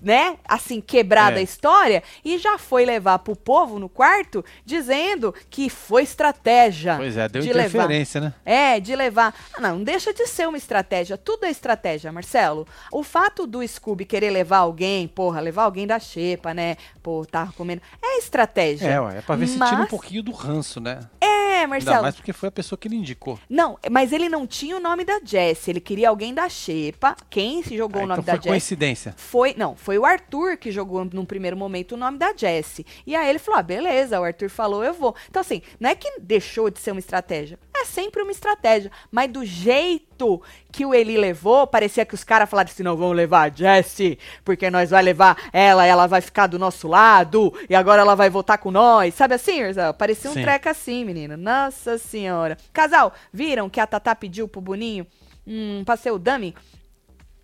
Né? 0.01 0.37
Assim, 0.47 0.79
quebrada 0.79 1.37
É. 1.37 1.39
a 1.39 1.41
história, 1.41 2.03
e 2.23 2.37
já 2.37 2.57
foi 2.59 2.85
levar 2.85 3.17
pro 3.19 3.35
povo 3.35 3.79
no 3.79 3.89
quarto 3.89 4.45
dizendo 4.63 5.33
que 5.49 5.69
foi 5.71 6.03
estratégia. 6.03 6.95
Pois 6.97 7.17
é, 7.17 7.27
deu 7.27 7.41
de 7.41 7.47
levar. 7.51 7.67
interferência, 7.67 8.21
né? 8.21 8.33
É, 8.45 8.79
de 8.79 8.95
levar. 8.95 9.33
Ah, 9.55 9.59
não, 9.61 9.77
não 9.77 9.83
deixa 9.83 10.13
de 10.13 10.27
ser 10.27 10.47
uma 10.47 10.57
estratégia. 10.57 11.17
Tudo 11.17 11.45
é 11.45 11.49
estratégia, 11.49 12.11
Marcelo. 12.11 12.67
O 12.91 13.01
fato 13.03 13.47
do 13.47 13.67
Scooby 13.67 14.05
querer 14.05 14.29
levar 14.29 14.59
alguém, 14.59 15.07
porra, 15.07 15.39
levar 15.39 15.63
alguém 15.63 15.87
da 15.87 15.99
xepa, 15.99 16.53
né? 16.53 16.77
Pô, 17.01 17.25
tá 17.25 17.49
comendo. 17.57 17.81
É 18.01 18.19
estratégia. 18.19 18.87
É, 18.87 19.01
ué, 19.01 19.17
é 19.17 19.21
pra 19.21 19.35
ver 19.35 19.47
se 19.47 19.53
tira 19.53 19.65
um 19.75 19.79
Mas- 19.79 19.89
pouquinho 19.89 20.21
do 20.21 20.31
ranço, 20.31 20.79
né? 20.79 20.99
É, 21.19 21.46
Ainda 21.63 21.67
Marcelo. 21.67 22.01
mais 22.01 22.15
porque 22.15 22.33
foi 22.33 22.49
a 22.49 22.51
pessoa 22.51 22.77
que 22.77 22.87
ele 22.87 22.95
indicou. 22.95 23.39
Não, 23.49 23.77
mas 23.91 24.11
ele 24.11 24.29
não 24.29 24.45
tinha 24.47 24.77
o 24.77 24.79
nome 24.79 25.03
da 25.05 25.19
Jessie. 25.23 25.71
Ele 25.71 25.79
queria 25.79 26.09
alguém 26.09 26.33
da 26.33 26.47
xepa. 26.49 27.15
Quem 27.29 27.61
se 27.63 27.75
jogou 27.77 28.01
Ah, 28.01 28.05
o 28.05 28.07
nome 28.07 28.21
então 28.21 28.25
da 28.35 28.41
foi 28.41 28.43
Jessie? 28.43 28.49
coincidência. 28.49 29.13
Foi, 29.17 29.53
não, 29.57 29.75
foi 29.75 29.97
o 29.97 30.05
Arthur 30.05 30.57
que 30.57 30.71
jogou 30.71 31.05
num 31.05 31.25
primeiro 31.25 31.57
momento 31.57 31.93
o 31.93 31.97
nome 31.97 32.17
da 32.17 32.33
Jessie. 32.35 32.85
E 33.05 33.15
aí 33.15 33.29
ele 33.29 33.39
falou: 33.39 33.59
ah, 33.59 33.63
beleza, 33.63 34.19
o 34.19 34.23
Arthur 34.23 34.49
falou, 34.49 34.83
eu 34.83 34.93
vou. 34.93 35.15
Então, 35.29 35.39
assim, 35.41 35.61
não 35.79 35.89
é 35.89 35.95
que 35.95 36.19
deixou 36.19 36.69
de 36.69 36.79
ser 36.79 36.91
uma 36.91 36.99
estratégia. 36.99 37.59
É 37.79 37.85
sempre 37.85 38.21
uma 38.21 38.31
estratégia. 38.31 38.91
Mas 39.11 39.31
do 39.31 39.45
jeito 39.45 40.41
que 40.71 40.85
o 40.85 40.93
Eli 40.93 41.17
levou, 41.17 41.67
parecia 41.67 42.05
que 42.05 42.15
os 42.15 42.23
caras 42.23 42.49
falaram 42.49 42.69
assim: 42.69 42.83
não, 42.83 42.97
vamos 42.97 43.15
levar 43.15 43.51
a 43.51 43.53
Jessie, 43.53 44.17
porque 44.43 44.69
nós 44.69 44.89
vai 44.89 45.03
levar 45.03 45.37
ela, 45.53 45.85
ela 45.85 46.07
vai 46.07 46.21
ficar 46.21 46.47
do 46.47 46.57
nosso 46.57 46.87
lado, 46.87 47.53
e 47.69 47.75
agora 47.75 48.01
ela 48.01 48.15
vai 48.15 48.29
voltar 48.29 48.57
com 48.57 48.71
nós. 48.71 49.13
Sabe 49.13 49.35
assim? 49.35 49.59
Parecia 49.97 50.29
um 50.29 50.33
Sim. 50.33 50.41
treco 50.41 50.69
assim, 50.69 51.05
menina. 51.05 51.37
Nossa 51.37 51.97
senhora. 51.97 52.57
Casal, 52.73 53.13
viram 53.31 53.69
que 53.69 53.79
a 53.79 53.87
Tatá 53.87 54.15
pediu 54.15 54.47
pro 54.47 54.61
Boninho 54.61 55.05
um 55.45 55.83
passeio 55.85 56.17
dummy? 56.17 56.55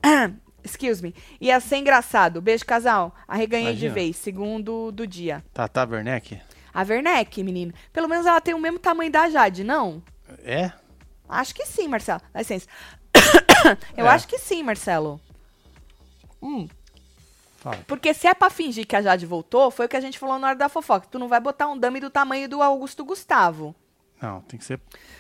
Excuse 0.64 1.04
me. 1.04 1.14
Ia 1.42 1.60
ser 1.60 1.78
engraçado. 1.78 2.42
Beijo, 2.42 2.66
casal. 2.66 3.14
Arreganhei 3.28 3.74
de 3.74 3.86
Imagina. 3.86 3.94
vez, 3.94 4.16
segundo 4.16 4.92
do 4.92 5.06
dia. 5.06 5.44
Tata 5.54 5.86
Werneck? 5.86 6.40
A 6.74 6.82
Werneck, 6.84 7.44
menino. 7.44 7.74
Pelo 7.92 8.08
menos 8.08 8.26
ela 8.26 8.40
tem 8.42 8.54
o 8.54 8.60
mesmo 8.60 8.80
tamanho 8.80 9.12
da 9.12 9.30
Jade, 9.30 9.64
não? 9.64 10.02
É? 10.44 10.72
Acho 11.28 11.56
que 11.56 11.66
sim, 11.66 11.88
Marcelo. 11.88 12.22
Dá 12.34 12.40
licença. 12.40 12.68
Eu 13.98 14.06
É. 14.06 14.10
acho 14.10 14.28
que 14.28 14.38
sim, 14.38 14.62
Marcelo. 14.64 15.20
Hum, 16.42 16.68
Fala. 17.58 17.78
porque 17.88 18.14
se 18.14 18.28
é 18.28 18.34
pra 18.34 18.50
fingir 18.50 18.86
que 18.86 18.96
a 18.96 19.02
Jade 19.02 19.26
voltou, 19.26 19.72
foi 19.72 19.86
o 19.86 19.90
que 19.90 19.96
a 19.96 20.02
gente 20.02 20.20
falou 20.20 20.38
na 20.38 20.48
hora 20.48 20.56
da 20.58 20.68
fofoca. 20.68 21.08
Tu 21.10 21.18
não 21.18 21.30
vai 21.30 21.40
botar 21.40 21.68
um 21.68 21.78
dummy 21.78 22.00
do 22.02 22.10
tamanho 22.10 22.50
do 22.50 22.62
Augusto 22.62 23.06
Gustavo. 23.06 23.74
Não, 24.22 24.42
tem 24.42 24.58
que 24.60 24.66
ser 24.66 24.80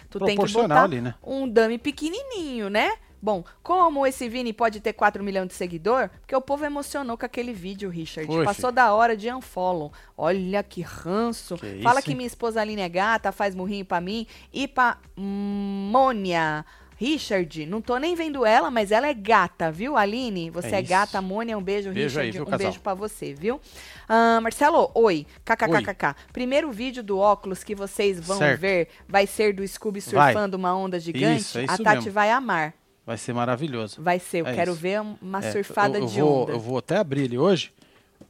Tu 0.09 0.19
tem 0.19 0.29
que 0.29 0.35
proporcional 0.35 0.67
botar 0.67 0.83
ali, 0.83 1.01
né? 1.01 1.15
um 1.23 1.47
dummy 1.47 1.77
pequenininho, 1.77 2.69
né? 2.69 2.91
Bom, 3.23 3.41
como 3.63 4.05
esse 4.05 4.27
Vini 4.27 4.51
pode 4.51 4.81
ter 4.81 4.91
4 4.91 5.23
milhões 5.23 5.47
de 5.47 5.53
seguidor, 5.53 6.09
porque 6.19 6.35
o 6.35 6.41
povo 6.41 6.65
emocionou 6.65 7.17
com 7.17 7.25
aquele 7.25 7.53
vídeo, 7.53 7.89
Richard. 7.89 8.27
Foi, 8.27 8.43
Passou 8.43 8.69
da 8.69 8.93
hora 8.93 9.15
de 9.15 9.31
unfollow. 9.33 9.93
Olha 10.17 10.61
que 10.61 10.81
ranço. 10.81 11.55
Que 11.55 11.81
Fala 11.81 11.99
isso, 11.99 12.09
que 12.09 12.15
minha 12.15 12.27
esposa 12.27 12.59
Aline 12.59 12.81
é 12.81 12.89
gata, 12.89 13.31
faz 13.31 13.55
murrinho 13.55 13.85
pra 13.85 14.01
mim 14.01 14.27
e 14.51 14.67
pra 14.67 14.97
Mônia. 15.15 16.65
Richard, 16.95 17.65
não 17.65 17.81
tô 17.81 17.97
nem 17.97 18.13
vendo 18.13 18.45
ela, 18.45 18.69
mas 18.69 18.91
ela 18.91 19.07
é 19.07 19.13
gata, 19.13 19.71
viu, 19.71 19.97
Aline? 19.97 20.49
Você 20.51 20.75
É 20.75 20.79
é, 20.79 20.81
gata, 20.81 21.21
Mônia, 21.21 21.57
um 21.57 21.61
beijo, 21.61 21.91
Beijo 21.91 22.19
aí, 22.19 22.27
Richard, 22.27 22.31
viu, 22.31 22.41
um 22.43 22.45
casal? 22.45 22.59
beijo 22.59 22.79
pra 22.81 22.93
você, 22.93 23.33
viu? 23.33 23.59
Ah, 24.07 24.39
Marcelo, 24.41 24.91
oi, 24.93 25.25
kkkk. 25.45 26.13
Primeiro 26.31 26.71
vídeo 26.71 27.01
do 27.03 27.17
óculos 27.17 27.63
que 27.63 27.73
vocês 27.73 28.19
vão 28.19 28.37
Certo. 28.37 28.59
ver 28.59 28.89
vai 29.07 29.25
ser 29.25 29.53
do 29.53 29.65
Scooby 29.67 30.01
Vai. 30.01 30.33
surfando 30.33 30.55
uma 30.57 30.75
onda 30.75 30.99
gigante. 30.99 31.41
Isso, 31.41 31.57
é 31.57 31.61
a 31.61 31.65
isso 31.73 31.83
Tati 31.83 31.95
mesmo. 31.97 32.11
vai 32.11 32.29
amar. 32.29 32.73
Vai 33.05 33.17
ser 33.17 33.33
maravilhoso. 33.33 34.01
Vai 34.01 34.17
ser, 34.19 34.39
eu 34.41 34.48
É 34.48 34.55
quero 34.55 34.72
isso. 34.72 34.79
ver 34.81 35.01
uma 35.01 35.39
É, 35.43 35.51
surfada 35.51 35.98
eu, 35.98 36.03
eu 36.03 36.07
de 36.07 36.22
vou, 36.22 36.43
onda. 36.43 36.51
Eu 36.53 36.60
vou 36.60 36.77
até 36.77 36.98
abrir 36.98 37.24
ele 37.24 37.38
hoje, 37.38 37.74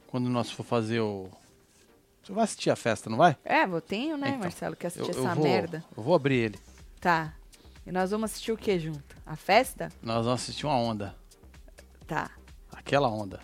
quando 0.08 0.28
nós 0.28 0.50
for 0.50 0.64
fazer 0.64 1.00
o... 1.00 1.28
Você 2.22 2.32
vai 2.32 2.44
assistir 2.44 2.70
a 2.70 2.76
festa, 2.76 3.08
não 3.10 3.18
vai? 3.18 3.36
É, 3.44 3.64
eu 3.64 3.80
tenho, 3.80 4.16
né, 4.16 4.28
Então, 4.30 4.40
Marcelo, 4.40 4.74
que 4.74 4.86
Eu, 4.86 4.88
assistir 4.88 5.10
essa 5.10 5.34
vou, 5.34 5.44
merda. 5.44 5.84
eu 5.96 6.02
vou 6.02 6.14
abrir 6.14 6.36
ele. 6.36 6.58
Tá. 7.00 7.34
E 7.86 7.92
nós 7.92 8.10
vamos 8.10 8.30
assistir 8.30 8.50
o 8.50 8.56
que 8.56 8.78
junto? 8.78 9.14
A 9.26 9.36
festa? 9.36 9.90
Nós 10.02 10.24
vamos 10.24 10.40
assistir 10.42 10.64
uma 10.66 10.76
onda. 10.76 11.14
Tá. 12.06 12.30
Aquela 12.72 13.08
onda. 13.08 13.40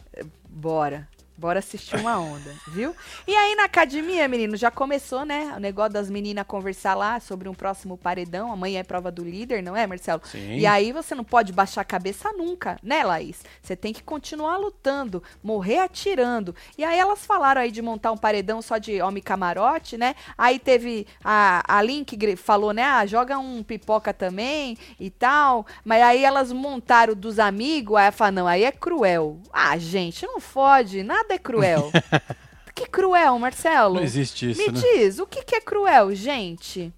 Bora. 0.49 1.07
Bora 1.41 1.59
assistir 1.61 1.97
uma 1.97 2.19
onda, 2.19 2.55
viu? 2.69 2.95
E 3.27 3.35
aí 3.35 3.55
na 3.55 3.65
academia, 3.65 4.29
menino, 4.29 4.59
já 4.59 4.71
começou, 4.71 5.25
né? 5.25 5.55
O 5.57 5.59
negócio 5.59 5.91
das 5.95 6.11
meninas 6.11 6.45
conversar 6.47 6.95
lá 6.95 7.19
sobre 7.19 7.49
um 7.49 7.55
próximo 7.55 7.97
paredão. 7.97 8.53
Amanhã 8.53 8.81
é 8.81 8.83
prova 8.83 9.11
do 9.11 9.25
líder, 9.25 9.63
não 9.63 9.75
é, 9.75 9.87
Marcelo? 9.87 10.21
Sim. 10.23 10.59
E 10.59 10.67
aí 10.67 10.93
você 10.93 11.15
não 11.15 11.25
pode 11.25 11.51
baixar 11.51 11.81
a 11.81 11.85
cabeça 11.85 12.31
nunca, 12.35 12.79
né, 12.83 13.03
Laís? 13.03 13.43
Você 13.63 13.75
tem 13.75 13.91
que 13.91 14.03
continuar 14.03 14.59
lutando, 14.59 15.23
morrer 15.43 15.79
atirando. 15.79 16.55
E 16.77 16.85
aí 16.85 16.99
elas 16.99 17.25
falaram 17.25 17.63
aí 17.63 17.71
de 17.71 17.81
montar 17.81 18.13
um 18.13 18.19
paredão 18.19 18.61
só 18.61 18.77
de 18.77 19.01
homem 19.01 19.23
camarote, 19.23 19.97
né? 19.97 20.15
Aí 20.37 20.59
teve 20.59 21.07
a, 21.25 21.63
a 21.67 21.81
Link 21.81 22.17
gri- 22.17 22.37
falou, 22.37 22.75
né? 22.75 22.83
Ah, 22.83 23.07
joga 23.07 23.39
um 23.39 23.63
pipoca 23.63 24.13
também 24.13 24.77
e 25.01 25.09
tal. 25.09 25.67
Mas 25.83 26.03
aí 26.03 26.23
elas 26.23 26.53
montaram 26.53 27.15
dos 27.15 27.39
amigos, 27.39 27.97
aí 27.97 28.03
ela 28.05 28.13
fala, 28.13 28.31
não, 28.31 28.47
aí 28.47 28.63
é 28.63 28.71
cruel. 28.73 29.39
Ah, 29.51 29.79
gente, 29.79 30.27
não 30.27 30.39
fode, 30.39 31.03
nada 31.03 31.30
é 31.33 31.39
cruel. 31.39 31.91
que 32.75 32.87
cruel, 32.87 33.39
Marcelo? 33.39 33.95
Não 33.95 34.03
existe 34.03 34.51
isso, 34.51 34.61
Me 34.61 34.73
né? 34.73 34.81
diz, 34.81 35.19
o 35.19 35.27
que, 35.27 35.43
que 35.43 35.55
é 35.57 35.61
cruel, 35.61 36.15
gente? 36.15 36.93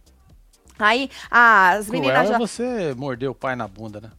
Aí 0.79 1.11
as 1.31 1.87
Cruel 1.87 2.01
meninas 2.03 2.29
já. 2.29 2.35
é 2.35 2.39
você 2.39 2.95
morder 2.97 3.31
o 3.31 3.35
pai 3.35 3.55
na 3.55 3.69
bunda, 3.69 4.01
né? 4.01 4.11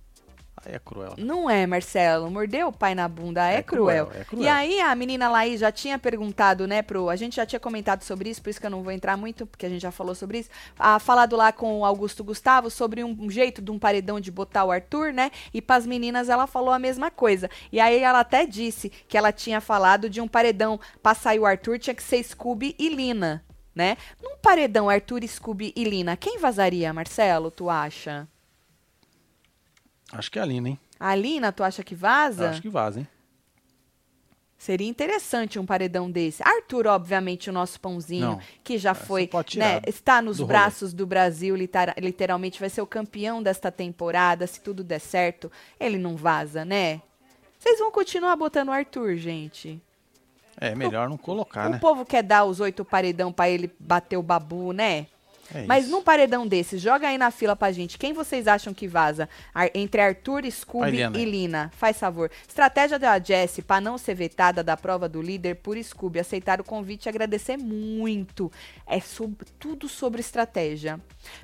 Aí 0.65 0.75
é 0.75 0.79
cruel. 0.79 1.13
Não 1.17 1.49
é, 1.49 1.67
Marcelo. 1.67 2.29
Mordeu 2.31 2.69
o 2.69 2.71
pai 2.71 2.95
na 2.95 3.07
bunda 3.07 3.49
é, 3.49 3.57
É 3.57 3.63
cruel. 3.63 4.07
cruel, 4.07 4.21
é 4.21 4.23
cruel. 4.23 4.43
E 4.43 4.47
aí 4.47 4.79
a 4.79 4.95
menina 4.95 5.29
Laís 5.29 5.59
já 5.59 5.71
tinha 5.71 5.99
perguntado, 5.99 6.65
né, 6.67 6.81
pro. 6.81 7.09
A 7.09 7.15
gente 7.15 7.35
já 7.35 7.45
tinha 7.45 7.59
comentado 7.59 8.03
sobre 8.03 8.29
isso, 8.29 8.41
por 8.41 8.49
isso 8.49 8.59
que 8.59 8.65
eu 8.65 8.71
não 8.71 8.81
vou 8.83 8.91
entrar 8.91 9.17
muito, 9.17 9.45
porque 9.45 9.65
a 9.65 9.69
gente 9.69 9.81
já 9.81 9.91
falou 9.91 10.15
sobre 10.15 10.39
isso. 10.39 10.49
Ah, 10.79 10.99
falado 10.99 11.35
lá 11.35 11.51
com 11.51 11.79
o 11.79 11.85
Augusto 11.85 12.23
Gustavo 12.23 12.69
sobre 12.69 13.03
um, 13.03 13.15
um 13.19 13.29
jeito 13.29 13.61
de 13.61 13.71
um 13.71 13.77
paredão 13.77 14.19
de 14.19 14.31
botar 14.31 14.63
o 14.63 14.71
Arthur, 14.71 15.11
né? 15.11 15.31
E 15.53 15.61
pras 15.61 15.85
meninas 15.85 16.29
ela 16.29 16.47
falou 16.47 16.71
a 16.71 16.79
mesma 16.79 17.11
coisa. 17.11 17.49
E 17.71 17.79
aí 17.79 17.99
ela 17.99 18.21
até 18.21 18.45
disse 18.45 18.89
que 18.89 19.17
ela 19.17 19.31
tinha 19.31 19.59
falado 19.59 20.09
de 20.09 20.21
um 20.21 20.27
paredão 20.27 20.79
pra 21.01 21.13
sair 21.13 21.39
o 21.39 21.45
Arthur 21.45 21.77
tinha 21.79 21.93
que 21.93 22.03
ser 22.03 22.23
Scooby 22.23 22.75
e 22.79 22.89
Lina. 22.89 23.43
Né? 23.75 23.97
Num 24.21 24.37
paredão 24.37 24.87
Arthur, 24.87 25.27
Scooby 25.27 25.73
e 25.75 25.83
Lina, 25.83 26.15
quem 26.15 26.37
vazaria, 26.37 26.93
Marcelo, 26.93 27.49
tu 27.49 27.71
acha? 27.71 28.27
Acho 30.13 30.31
que 30.31 30.39
é 30.39 30.41
a 30.41 30.45
Lina, 30.45 30.69
hein? 30.69 30.79
A 30.99 31.15
Lina, 31.15 31.51
tu 31.51 31.63
acha 31.63 31.83
que 31.83 31.95
vaza? 31.95 32.49
Acho 32.49 32.61
que 32.61 32.69
vaza, 32.69 32.99
hein? 32.99 33.07
Seria 34.57 34.87
interessante 34.87 35.59
um 35.59 35.65
paredão 35.65 36.09
desse. 36.09 36.41
Arthur, 36.41 36.87
obviamente, 36.87 37.49
o 37.49 37.53
nosso 37.53 37.77
pãozinho, 37.81 38.27
Não, 38.27 38.39
que 38.63 38.77
já 38.77 38.93
você 38.93 39.03
foi, 39.05 39.29
né, 39.57 39.81
está 39.85 40.21
nos 40.21 40.37
do 40.37 40.43
rolê. 40.43 40.53
braços 40.53 40.93
do 40.93 41.05
Brasil, 41.05 41.53
litera- 41.53 41.93
literalmente 41.97 42.61
vai 42.61 42.69
ser 42.69 42.81
o 42.81 42.87
campeão 42.87 43.43
desta 43.43 43.69
temporada, 43.69 44.47
se 44.47 44.61
tudo 44.61 44.81
der 44.81 44.99
certo. 44.99 45.51
Ele 45.77 45.97
não 45.97 46.15
vaza, 46.15 46.63
né? 46.63 47.01
Vocês 47.59 47.77
vão 47.79 47.91
continuar 47.91 48.37
botando 48.37 48.69
o 48.69 48.71
Arthur, 48.71 49.17
gente. 49.17 49.81
É 50.55 50.73
melhor 50.75 51.09
não 51.09 51.17
colocar, 51.17 51.67
o 51.67 51.71
né? 51.71 51.79
povo 51.79 52.05
quer 52.05 52.23
dar 52.23 52.45
os 52.45 52.59
oito 52.61 52.85
paredão 52.85 53.33
pra 53.33 53.49
ele 53.49 53.69
bater 53.79 54.15
o 54.15 54.23
babu, 54.23 54.71
né? 54.71 55.07
É 55.53 55.65
Mas 55.65 55.87
num 55.89 56.01
paredão 56.03 56.47
desses, 56.47 56.81
joga 56.81 57.07
aí 57.07 57.17
na 57.17 57.31
fila 57.31 57.55
pra 57.55 57.71
gente. 57.71 57.97
Quem 57.97 58.13
vocês 58.13 58.47
acham 58.47 58.73
que 58.73 58.87
vaza? 58.87 59.27
Ar- 59.53 59.69
entre 59.73 59.99
Arthur, 60.01 60.43
Scooby 60.49 60.97
e 61.19 61.25
Lina. 61.25 61.71
Faz 61.75 61.97
favor. 61.99 62.29
Estratégia 62.47 62.97
da 62.99 63.19
Jessie 63.19 63.61
pra 63.63 63.81
não 63.81 63.97
ser 63.97 64.15
vetada 64.15 64.63
da 64.63 64.77
prova 64.77 65.09
do 65.09 65.21
líder 65.21 65.55
por 65.55 65.77
Scooby. 65.81 66.19
Aceitar 66.19 66.61
o 66.61 66.63
convite 66.63 67.05
e 67.05 67.09
agradecer 67.09 67.57
muito. 67.57 68.51
É 68.87 68.99
sob- 68.99 69.45
tudo 69.59 69.89
sobre 69.89 70.21
estratégia. 70.21 70.99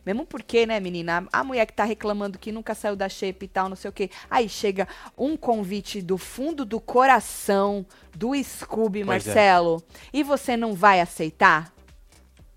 Mesmo 0.06 0.26
porque, 0.26 0.66
né, 0.66 0.80
menina? 0.80 1.28
A 1.32 1.44
mulher 1.44 1.66
que 1.66 1.74
tá 1.74 1.84
reclamando 1.84 2.38
que 2.40 2.52
nunca 2.52 2.74
saiu 2.76 2.96
da 2.96 3.10
shape 3.10 3.46
e 3.46 3.50
tal, 3.50 3.70
não 3.70 3.76
sei 3.76 3.90
o 3.90 3.94
quê. 3.94 4.10
Aí 4.30 4.48
chega 4.50 4.88
um 5.18 5.36
convite 5.38 6.02
do 6.02 6.18
fundo 6.18 6.64
do 6.66 6.80
coração 6.80 7.86
do 8.16 8.32
Scooby, 8.44 9.04
Pois 9.04 9.26
é. 9.28 9.30
Marcelo. 9.30 9.84
E 10.14 10.24
você 10.24 10.56
não 10.58 10.74
vai 10.74 11.00
aceitar? 11.02 11.74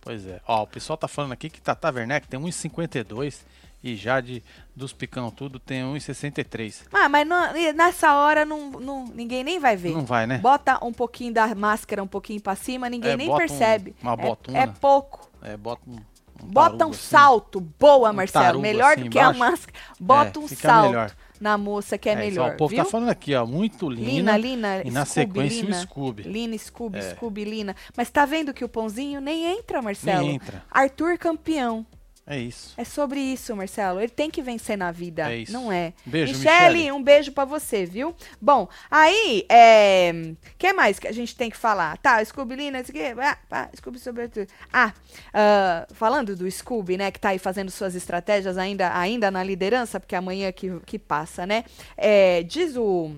Pois 0.02 0.26
é. 0.26 0.40
Ó, 0.47 0.64
o 0.64 0.66
pessoal 0.66 0.97
tá 0.97 1.06
falando 1.09 1.32
aqui 1.32 1.49
que 1.49 1.61
Tata 1.61 1.90
Werneck 1.90 2.26
tem 2.28 2.38
1,52 2.40 3.40
e 3.85 3.97
Jade 3.97 4.42
dos 4.76 4.92
Picão 4.92 5.30
Tudo 5.30 5.59
tem 5.59 5.82
1,63. 5.85 6.82
Ah, 6.92 7.09
mas 7.09 7.26
não- 7.26 7.52
nessa 7.75 8.14
hora 8.16 8.44
não, 8.44 8.71
não- 8.73 9.06
ninguém 9.06 9.42
nem 9.44 9.59
vai 9.61 9.76
ver. 9.76 9.92
Não 9.92 10.04
vai, 10.04 10.26
né? 10.26 10.38
Bota 10.38 10.85
um 10.85 10.92
pouquinho 10.92 11.32
da 11.32 11.54
máscara 11.54 12.02
um 12.02 12.06
pouquinho 12.06 12.40
pra 12.40 12.54
cima, 12.56 12.88
ninguém 12.90 13.12
É, 13.12 13.16
nem 13.16 13.28
bota 13.28 13.44
um- 13.44 13.47
percebe. 13.47 13.94
uma 14.02 14.12
É- 14.12 14.16
botona. 14.16 14.59
É, 14.59 14.66
pouco. 14.66 15.30
É, 15.40 15.56
bota 15.56 15.82
um. 15.88 15.94
um 15.94 16.47
Bota 16.49 16.87
um 16.87 16.90
assim. 16.90 16.99
salto. 17.00 17.61
Boa, 17.78 18.11
Um 18.11 18.14
Marcelo. 18.14 18.61
melhor 18.61 18.94
assim 18.94 19.04
do 19.04 19.11
que 19.11 19.18
a 19.18 19.23
embaixo. 19.30 19.38
máscara. 19.38 19.78
Bota 20.00 20.38
É, 20.38 20.42
um 20.42 20.49
salto 20.49 20.87
melhor. 20.88 21.12
Na 21.42 21.58
moça 21.58 21.99
que 21.99 22.08
é, 22.08 22.12
isso, 22.12 22.40
ó, 22.40 22.44
melhor. 22.44 22.54
o 22.54 22.56
povo 22.56 22.70
viu? 22.70 22.84
tá 22.84 22.88
falando 22.90 23.08
aqui, 23.08 23.34
ó. 23.34 23.44
Muito 23.44 23.90
Lina, 23.90 24.37
Lina. 24.37 24.78
Lina, 24.78 24.82
E 24.87 24.90
na 24.92 25.04
Scooby, 25.04 25.26
sequência 25.32 25.62
Lina. 25.64 25.76
o 25.76 25.80
Scooby. 25.80 26.22
Lina, 26.22 26.58
Scooby, 26.58 26.99
É. 26.99 27.02
Scooby, 27.11 27.44
Lina. 27.44 27.76
Mas 27.96 28.11
tá 28.11 28.25
vendo 28.25 28.54
que 28.54 28.64
o 28.64 28.68
pãozinho 28.68 29.20
nem 29.20 29.44
entra, 29.58 29.82
Marcelo? 29.82 30.20
Nem 30.26 30.37
entra. 30.37 30.64
Arthur 30.70 31.18
campeão. 31.18 31.84
É 32.25 32.38
isso. 32.38 32.73
É 32.76 32.85
sobre 32.85 33.19
isso, 33.19 33.55
Marcelo. 33.57 34.00
Ele 34.00 34.09
tem 34.09 34.31
que 34.31 34.41
vencer 34.41 34.79
na 34.79 34.93
vida, 34.93 35.31
É 35.33 35.38
isso. 35.38 35.52
não 35.52 35.73
é? 35.73 35.93
Beijo, 36.07 36.33
Michele, 36.35 36.75
Michele. 36.75 36.93
um 36.93 37.02
beijo 37.02 37.33
pra 37.33 37.45
você, 37.45 37.85
viu? 37.85 38.14
Bom, 38.41 38.69
aí, 38.88 39.45
é... 39.49 40.12
que 40.57 40.73
mais 40.73 41.00
que 41.00 41.09
a 41.09 41.12
gente 41.12 41.35
tem 41.35 41.50
que 41.50 41.57
falar? 41.57 41.99
Tá, 41.99 42.25
Scooby 42.25 42.55
Lina, 42.55 42.81
isso 42.81 42.93
aqui, 42.93 43.02
ah, 43.21 43.38
ah, 43.50 43.69
Scooby 43.76 43.99
sobre 43.99 44.29
tudo. 44.29 44.47
Ah, 44.73 44.93
ah, 45.35 45.87
falando 45.93 46.37
do 46.37 46.49
Scooby, 46.49 46.97
né, 46.97 47.11
que 47.11 47.19
tá 47.19 47.31
aí 47.31 47.38
fazendo 47.38 47.71
suas 47.71 47.95
estratégias 47.97 48.57
ainda, 48.57 48.97
ainda 48.97 49.31
na 49.31 49.43
liderança, 49.43 49.99
porque 49.99 50.14
amanhã 50.14 50.52
que, 50.52 50.79
que 50.87 50.99
passa, 51.00 51.45
né? 51.45 51.64
É, 51.97 52.45
diz 52.45 52.76
o 52.76 53.17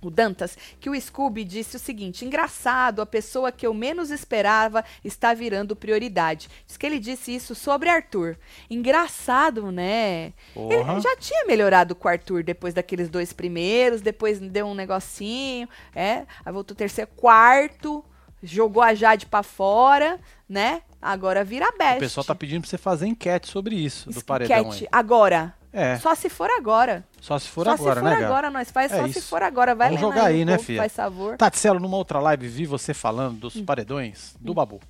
o 0.00 0.10
Dantas, 0.10 0.56
que 0.78 0.90
o 0.90 1.00
Scooby 1.00 1.44
disse 1.44 1.76
o 1.76 1.80
seguinte: 1.80 2.24
engraçado, 2.24 3.00
a 3.00 3.06
pessoa 3.06 3.50
que 3.50 3.66
eu 3.66 3.74
menos 3.74 4.10
esperava 4.10 4.84
está 5.04 5.34
virando 5.34 5.74
prioridade. 5.74 6.48
Diz 6.66 6.76
que 6.76 6.86
ele 6.86 6.98
disse 6.98 7.34
isso 7.34 7.54
sobre 7.54 7.88
Arthur. 7.88 8.36
Engraçado, 8.70 9.70
né? 9.72 10.32
Porra. 10.54 10.92
Ele 10.92 11.00
já 11.00 11.16
tinha 11.16 11.44
melhorado 11.46 11.94
com 11.94 12.08
o 12.08 12.10
Arthur 12.10 12.42
depois 12.42 12.74
daqueles 12.74 13.08
dois 13.08 13.32
primeiros, 13.32 14.00
depois 14.00 14.38
deu 14.38 14.66
um 14.66 14.74
negocinho, 14.74 15.68
é, 15.94 16.26
aí 16.44 16.52
voltou 16.52 16.76
terceiro, 16.76 17.10
quarto, 17.16 18.04
jogou 18.42 18.82
a 18.82 18.94
Jade 18.94 19.26
pra 19.26 19.42
fora, 19.42 20.20
né? 20.48 20.82
Agora 21.00 21.44
vira 21.44 21.70
best. 21.78 21.96
O 21.96 22.00
pessoal 22.00 22.24
tá 22.24 22.34
pedindo 22.34 22.62
pra 22.62 22.70
você 22.70 22.78
fazer 22.78 23.06
enquete 23.06 23.48
sobre 23.48 23.76
isso, 23.76 24.10
do 24.10 24.24
paredão 24.24 24.70
Esquete, 24.70 24.84
aí. 24.84 24.88
agora. 24.92 25.54
É, 25.78 25.98
Só 25.98 26.14
se 26.14 26.30
for 26.30 26.48
agora. 26.50 27.04
só 27.20 27.38
se 27.38 27.48
for 27.48 27.66
só 27.66 27.72
agora, 27.72 28.00
se 28.00 28.00
for 28.00 28.18
né, 28.18 28.24
agora, 28.24 28.50
nós 28.50 28.70
faz 28.70 28.90
É 28.90 28.96
só 28.96 29.04
se 29.08 29.18
isso. 29.18 29.28
for 29.28 29.42
agora. 29.42 29.74
Vai 29.74 29.88
Vamos 29.88 30.00
jogar 30.00 30.24
aí, 30.24 30.42
o 30.42 30.46
né, 30.46 30.56
filha? 30.56 30.80
Faz 30.80 30.94
favor. 30.94 31.36
Tatselo, 31.36 31.78
numa 31.78 31.98
outra 31.98 32.18
live, 32.18 32.48
vi 32.48 32.64
você 32.64 32.94
falando 32.94 33.40
dos 33.40 33.60
paredões 33.60 34.34
do 34.40 34.54
Babu. 34.54 34.80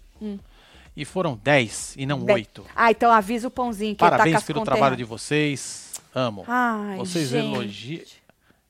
E 0.97 1.05
foram 1.05 1.38
10 1.43 1.95
e 1.99 2.07
não 2.07 2.21
Dez. 2.25 2.37
8. 2.37 2.64
Ah, 2.75 2.90
então 2.93 3.11
avisa 3.11 3.49
o 3.49 3.50
pãozinho 3.50 3.97
que 3.97 4.05
ele 4.05 4.11
tá 4.11 4.16
com 4.16 4.23
Parabéns 4.23 4.45
pelo 4.45 4.64
trabalho 4.64 4.97
de 4.97 5.02
vocês. 5.05 5.95
Amo. 6.14 6.45
Ai, 6.47 6.97
Vocês 6.99 7.28
gente. 7.28 8.23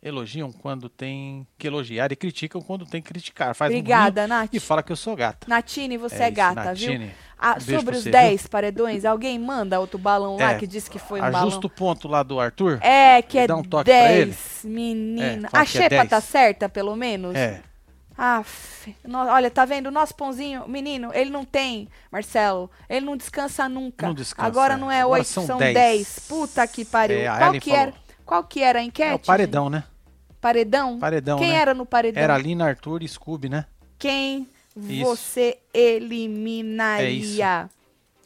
Elogi- 0.07 0.39
elogiam 0.39 0.53
quando 0.53 0.89
tem 0.89 1.47
que 1.59 1.67
elogiar 1.67 2.11
e 2.13 2.17
criticam 2.17 2.61
quando 2.61 2.87
tem 2.87 3.03
que 3.03 3.09
criticar. 3.09 3.55
Faz 3.55 3.73
um 3.73 3.77
Obrigada, 3.79 4.23
rinho 4.23 4.29
Nath. 4.29 4.51
E 4.55 4.61
fala 4.61 4.83
que 4.83 4.93
eu 4.93 4.97
sou 4.97 5.15
gata. 5.17 5.47
Natine, 5.49 5.97
você 5.97 6.23
É 6.23 6.27
é, 6.27 6.31
gata, 6.31 6.75
viu? 6.75 6.93
Natine. 6.93 7.15
Ah, 7.39 7.51
Um 7.51 7.65
beijo 7.65 7.81
sobre 7.81 7.97
os 7.97 8.03
você, 8.03 8.11
10 8.11 8.47
paredões, 8.47 9.05
alguém 9.05 9.39
manda 9.39 9.79
outro 9.79 9.99
balão 9.99 10.37
lá 10.39 10.53
É, 10.53 10.59
que 10.59 10.67
disse 10.67 10.91
que 10.91 10.99
foi 10.99 11.21
um 11.21 11.23
balão. 11.31 11.49
Ajusta 11.49 11.67
o 11.67 11.71
ponto 11.71 12.09
lá 12.09 12.23
do 12.23 12.41
Arthur. 12.41 12.79
É, 12.83 13.21
que 13.21 13.39
é 13.39 13.47
Dá 13.47 13.57
um 13.57 13.63
toque 13.63 13.85
pra 13.91 14.13
ele. 14.13 14.27
10, 14.31 14.61
menina. 14.65 15.49
É, 15.53 15.59
a 15.59 15.63
é 15.63 15.67
xepa 15.67 15.89
10. 15.89 16.09
tá 16.09 16.21
certa, 16.21 16.69
pelo 16.69 16.97
menos? 16.97 17.35
É. 17.35 17.63
Aff, 18.19 18.97
olha, 19.13 19.51
tá 19.51 19.67
vendo? 19.67 19.89
O 19.89 19.91
nosso 19.91 20.15
pãozinho, 20.15 20.67
menino, 20.67 21.11
ele 21.13 21.29
não 21.29 21.45
tem, 21.45 21.87
Marcelo, 22.11 22.71
ele 22.89 23.05
não 23.05 23.15
descansa 23.15 23.69
nunca. 23.69 24.07
Não 24.07 24.15
descansa, 24.15 24.49
Agora 24.49 24.75
não 24.79 24.91
é 24.91 25.03
Agora 25.03 25.21
8, 25.21 25.27
são 25.29 25.47
são 25.47 25.59
10. 25.59 25.75
10. 25.75 26.19
Puta 26.27 26.67
que 26.67 26.83
pariu. 26.87 27.19
É, 27.19 27.37
qual, 27.37 27.53
que 27.53 27.61
falou. 27.61 27.77
era, 27.79 27.95
qual 28.25 28.45
que 28.45 28.63
era 28.63 28.79
a 28.79 28.83
enquete? 28.83 29.11
É 29.11 29.15
o 29.15 29.19
paredão, 29.19 29.69
né? 29.69 29.85
Paredão? 30.47 30.99
Paredão, 31.01 31.39
Quem 31.39 31.49
né? 31.51 31.57
era 31.57 31.75
no 31.75 31.85
paredão? 31.85 32.23
Era 32.23 32.39
Lina, 32.39 32.67
Arthur 32.67 33.03
e 33.03 33.09
Scooby, 33.09 33.49
né? 33.49 33.67
Quem 33.99 34.49
Isso. 34.77 35.05
você 35.05 35.59
eliminaria? 35.75 37.05
É 37.07 37.11
isso. 37.11 37.37
Deixa 37.37 37.69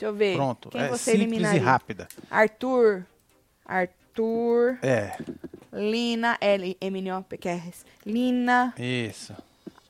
eu 0.03 0.13
ver. 0.13 0.37
Pronto. 0.37 0.69
Quem 0.69 0.83
é 0.83 0.89
você 0.89 1.13
simples 1.13 1.23
eliminaria? 1.33 1.61
e 1.61 1.63
rápida. 1.65 2.09
Arthur. 2.31 3.07
Arthur. 3.65 4.79
É, 4.83 5.17
Lina. 5.73 6.37
L 6.41 6.77
M 6.81 7.13
O 7.13 7.23
P 7.23 7.39
Q 7.39 7.49
R. 7.49 7.73
Lina. 8.05 8.75
isso. 8.79 9.35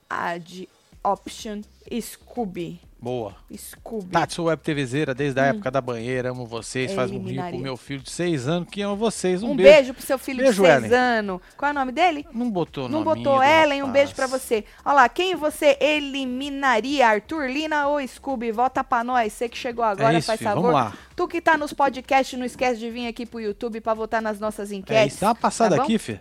Ad 0.08 0.68
Option. 1.02 1.62
Scooby. 2.00 2.80
Boa. 3.02 3.34
Scooby. 3.56 4.10
Tati, 4.10 4.34
sou 4.34 4.46
web 4.46 4.62
TVzeira 4.62 5.14
desde 5.14 5.40
a 5.40 5.44
época 5.46 5.70
da 5.70 5.80
banheira, 5.80 6.30
amo 6.30 6.44
vocês, 6.44 6.92
faz 6.92 7.10
um 7.10 7.22
rio 7.22 7.42
pro 7.42 7.56
Hum. 7.56 7.60
Meu 7.60 7.76
filho 7.76 8.02
de 8.02 8.10
6 8.10 8.46
anos 8.46 8.68
que 8.70 8.82
ama 8.82 8.94
vocês. 8.94 9.42
Um, 9.42 9.52
Um, 9.52 9.56
beijo. 9.56 9.94
pro 9.94 10.02
seu 10.02 10.18
filho 10.18 10.38
Beijo, 10.44 10.62
de 10.62 10.68
seis 10.68 10.84
Ellen. 10.84 10.94
anos. 10.98 11.40
Qual 11.56 11.68
é 11.70 11.72
o 11.72 11.74
nome 11.74 11.92
dele? 11.92 12.26
Não 12.32 12.50
botou 12.50 12.88
Não 12.90 13.02
botou 13.02 13.42
Ellen, 13.42 13.82
um 13.82 13.90
beijo 13.90 14.14
pra 14.14 14.26
você. 14.26 14.64
Olha 14.84 14.94
lá, 14.94 15.08
quem 15.08 15.34
você 15.34 15.78
eliminaria? 15.80 17.08
Arthur, 17.08 17.48
Lina 17.50 17.86
ou 17.88 18.06
Scooby? 18.06 18.52
Vota 18.52 18.84
pra 18.84 19.02
nós. 19.02 19.32
Você 19.32 19.48
que 19.48 19.56
chegou 19.56 19.84
agora, 19.84 20.14
É 20.14 20.18
isso, 20.18 20.26
faz 20.26 20.38
filho, 20.38 20.50
favor. 20.50 20.62
vamos 20.72 20.76
lá. 20.76 20.92
Tu 21.16 21.26
que 21.28 21.40
tá 21.40 21.56
nos 21.56 21.72
podcasts, 21.72 22.38
não 22.38 22.46
esquece 22.46 22.78
de 22.78 22.90
vir 22.90 23.06
aqui 23.06 23.24
pro 23.26 23.40
YouTube 23.40 23.80
pra 23.80 23.94
votar 23.94 24.20
nas 24.22 24.38
nossas 24.38 24.70
É 24.70 24.74
enquetes. 24.74 25.14
isso, 25.14 25.20
dá 25.22 25.28
uma 25.28 25.34
passada 25.34 25.76
tá 25.76 25.82
aqui, 25.82 25.98
Fê. 25.98 26.20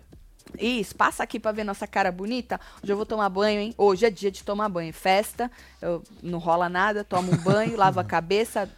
Isso, 0.57 0.95
passa 0.95 1.23
aqui 1.23 1.39
pra 1.39 1.51
ver 1.51 1.63
nossa 1.63 1.85
cara 1.87 2.11
bonita. 2.11 2.59
Hoje 2.83 2.91
eu 2.91 2.97
vou 2.97 3.05
tomar 3.05 3.29
banho, 3.29 3.59
hein? 3.59 3.73
Hoje 3.77 4.05
é 4.05 4.09
dia 4.09 4.31
de 4.31 4.43
tomar 4.43 4.69
banho. 4.69 4.91
Festa, 4.93 5.51
eu, 5.81 6.03
não 6.23 6.39
rola 6.39 6.67
nada, 6.69 7.03
tomo 7.03 7.31
um 7.31 7.37
banho, 7.37 7.77
lavo 7.77 7.99
a 7.99 8.03
cabeça. 8.03 8.69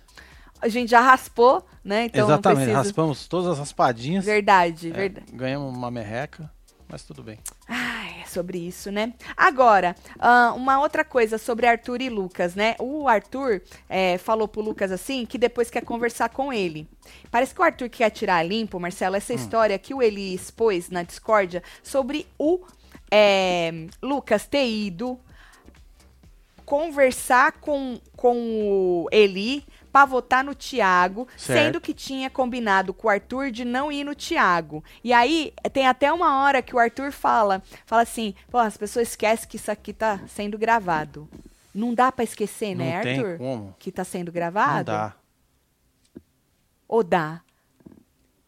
A 0.62 0.68
gente 0.68 0.90
já 0.90 1.02
raspou, 1.02 1.66
né? 1.84 2.06
Então 2.06 2.26
Exatamente, 2.26 2.72
raspamos 2.72 3.28
todas 3.28 3.52
as 3.52 3.60
raspadinhas. 3.60 4.26
Verdade, 4.26 4.90
É, 4.90 4.94
verdade. 4.94 5.26
ganhamos 5.34 5.76
uma 5.76 5.90
merreca, 5.90 6.52
mas 6.88 7.04
tudo 7.04 7.24
bem. 7.24 7.40
É 7.68 7.74
sobre 8.32 8.58
isso, 8.58 8.92
né? 8.92 9.14
Agora, 9.36 9.96
ah, 10.20 10.54
uma 10.56 10.80
outra 10.80 11.04
coisa 11.04 11.38
sobre 11.38 11.68
Arthur 11.68 12.02
e 12.02 12.10
Lucas, 12.10 12.56
né? 12.56 12.76
O 12.80 13.08
Arthur 13.08 13.62
é, 13.90 14.18
falou 14.18 14.48
pro 14.48 14.62
Lucas 14.62 14.92
assim 14.92 15.26
que 15.26 15.38
depois 15.38 15.70
quer 15.70 15.84
conversar 15.84 16.30
com 16.30 16.52
ele. 16.52 16.88
Parece 17.30 17.54
que 17.54 17.62
o 17.62 17.64
Arthur 17.64 17.90
quer 17.90 18.10
tirar 18.10 18.44
limpo, 18.44 18.80
Marcelo, 18.80 19.16
essa 19.16 19.34
história 19.34 19.78
que 19.78 19.94
o 19.94 20.02
Eli 20.02 20.34
expôs 20.34 20.90
na 20.90 21.04
discórdia 21.04 21.62
sobre 21.84 22.28
o 22.38 22.62
é, 23.10 23.88
Lucas 24.02 24.46
ter 24.46 24.68
ido 24.68 25.20
conversar 26.66 27.52
com, 27.60 28.00
com 28.16 28.38
o 28.38 29.08
Eli 29.12 29.66
para 29.92 30.06
votar 30.06 30.44
no 30.44 30.56
Certo. 31.38 31.58
sendo 31.60 31.82
que 31.82 31.94
tinha 31.94 32.30
combinado 32.30 32.94
com 32.94 33.08
o 33.08 33.10
Arthur 33.10 33.52
de 33.52 33.66
não 33.66 33.92
ir 33.92 34.04
no 34.04 34.16
Thiago. 34.16 34.84
E 35.04 35.12
aí 35.14 35.54
tem 35.74 35.88
até 35.88 36.12
uma 36.14 36.42
hora 36.44 36.62
que 36.62 36.76
o 36.76 36.80
Arthur 36.80 37.12
fala, 37.12 37.62
fala 37.86 38.02
assim, 38.04 38.34
pô, 38.50 38.58
as 38.58 38.78
pessoas 38.78 39.10
esquecem 39.10 39.50
que 39.50 39.58
isso 39.58 39.70
aqui 39.72 39.94
tá 39.94 40.20
sendo 40.28 40.58
gravado. 40.58 41.28
Não 41.74 41.94
dá 41.94 42.12
para 42.12 42.24
esquecer, 42.24 42.76
né, 42.76 42.96
não 42.98 43.02
tem 43.04 43.20
Arthur? 43.20 43.38
como. 43.38 43.76
Que 43.80 43.92
tá 43.92 44.04
sendo 44.04 44.28
Não 44.28 44.34
gravado? 44.34 44.86
dá. 44.92 45.14
Ou 46.88 47.04
dá? 47.04 47.42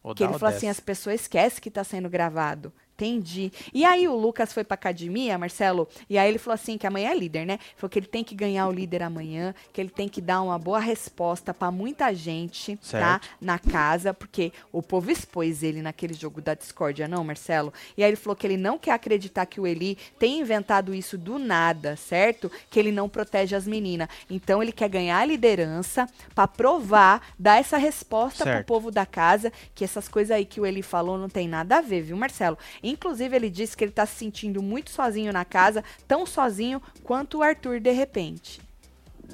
Ou 0.02 0.14
Que 0.14 0.20
dá 0.22 0.26
ele 0.26 0.34
ou 0.34 0.38
falou 0.38 0.52
desce. 0.52 0.66
assim, 0.66 0.68
as 0.70 0.80
pessoas 0.80 1.22
esquecem 1.22 1.60
que 1.60 1.70
tá 1.70 1.82
sendo 1.82 2.08
gravado. 2.10 2.72
Entendi. 2.96 3.52
E 3.72 3.84
aí 3.84 4.06
o 4.06 4.14
Lucas 4.14 4.52
foi 4.52 4.62
pra 4.62 4.76
academia, 4.76 5.36
Marcelo, 5.36 5.88
e 6.08 6.16
aí 6.16 6.28
ele 6.28 6.38
falou 6.38 6.54
assim 6.54 6.78
que 6.78 6.86
amanhã 6.86 7.10
é 7.10 7.14
líder, 7.14 7.44
né? 7.44 7.58
Falou 7.76 7.90
que 7.90 7.98
ele 7.98 8.06
tem 8.06 8.22
que 8.22 8.36
ganhar 8.36 8.68
o 8.68 8.72
líder 8.72 9.02
amanhã, 9.02 9.52
que 9.72 9.80
ele 9.80 9.90
tem 9.90 10.08
que 10.08 10.20
dar 10.20 10.40
uma 10.42 10.56
boa 10.58 10.78
resposta 10.78 11.52
pra 11.52 11.72
muita 11.72 12.14
gente, 12.14 12.76
tá? 12.76 13.20
Certo. 13.20 13.28
Na 13.40 13.58
casa, 13.58 14.14
porque 14.14 14.52
o 14.72 14.80
povo 14.80 15.10
expôs 15.10 15.64
ele 15.64 15.82
naquele 15.82 16.14
jogo 16.14 16.40
da 16.40 16.54
discórdia, 16.54 17.08
não, 17.08 17.24
Marcelo? 17.24 17.72
E 17.96 18.04
aí 18.04 18.10
ele 18.10 18.16
falou 18.16 18.36
que 18.36 18.46
ele 18.46 18.56
não 18.56 18.78
quer 18.78 18.92
acreditar 18.92 19.44
que 19.46 19.60
o 19.60 19.66
Eli 19.66 19.98
tem 20.18 20.38
inventado 20.38 20.94
isso 20.94 21.18
do 21.18 21.36
nada, 21.36 21.96
certo? 21.96 22.50
Que 22.70 22.78
ele 22.78 22.92
não 22.92 23.08
protege 23.08 23.56
as 23.56 23.66
meninas. 23.66 24.08
Então 24.30 24.62
ele 24.62 24.72
quer 24.72 24.88
ganhar 24.88 25.18
a 25.18 25.24
liderança 25.24 26.08
pra 26.32 26.46
provar, 26.46 27.26
dar 27.36 27.58
essa 27.58 27.76
resposta 27.76 28.44
pro 28.44 28.52
Certo. 28.54 28.66
povo 28.66 28.90
da 28.90 29.04
casa, 29.04 29.52
que 29.74 29.82
essas 29.82 30.06
coisas 30.06 30.30
aí 30.30 30.44
que 30.44 30.60
o 30.60 30.66
Eli 30.66 30.82
falou 30.82 31.18
não 31.18 31.28
tem 31.28 31.48
nada 31.48 31.78
a 31.78 31.80
ver, 31.80 32.02
viu, 32.02 32.16
Marcelo? 32.16 32.56
Inclusive, 32.88 33.34
ele 33.34 33.48
disse 33.50 33.76
que 33.76 33.82
ele 33.84 33.92
tá 33.92 34.04
se 34.06 34.14
sentindo 34.16 34.62
muito 34.62 34.90
sozinho 34.90 35.32
na 35.32 35.44
casa, 35.44 35.82
tão 36.06 36.26
sozinho 36.26 36.80
quanto 37.02 37.38
o 37.38 37.42
Arthur 37.42 37.80
de 37.80 37.90
repente. 37.90 38.60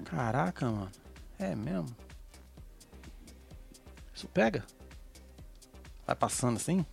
Caraca, 0.04 0.66
mano. 0.70 0.90
É 1.38 1.54
mesmo? 1.54 1.86
Isso 4.14 4.28
pega. 4.28 4.64
Vai 6.06 6.14
passando 6.14 6.56
assim. 6.56 6.84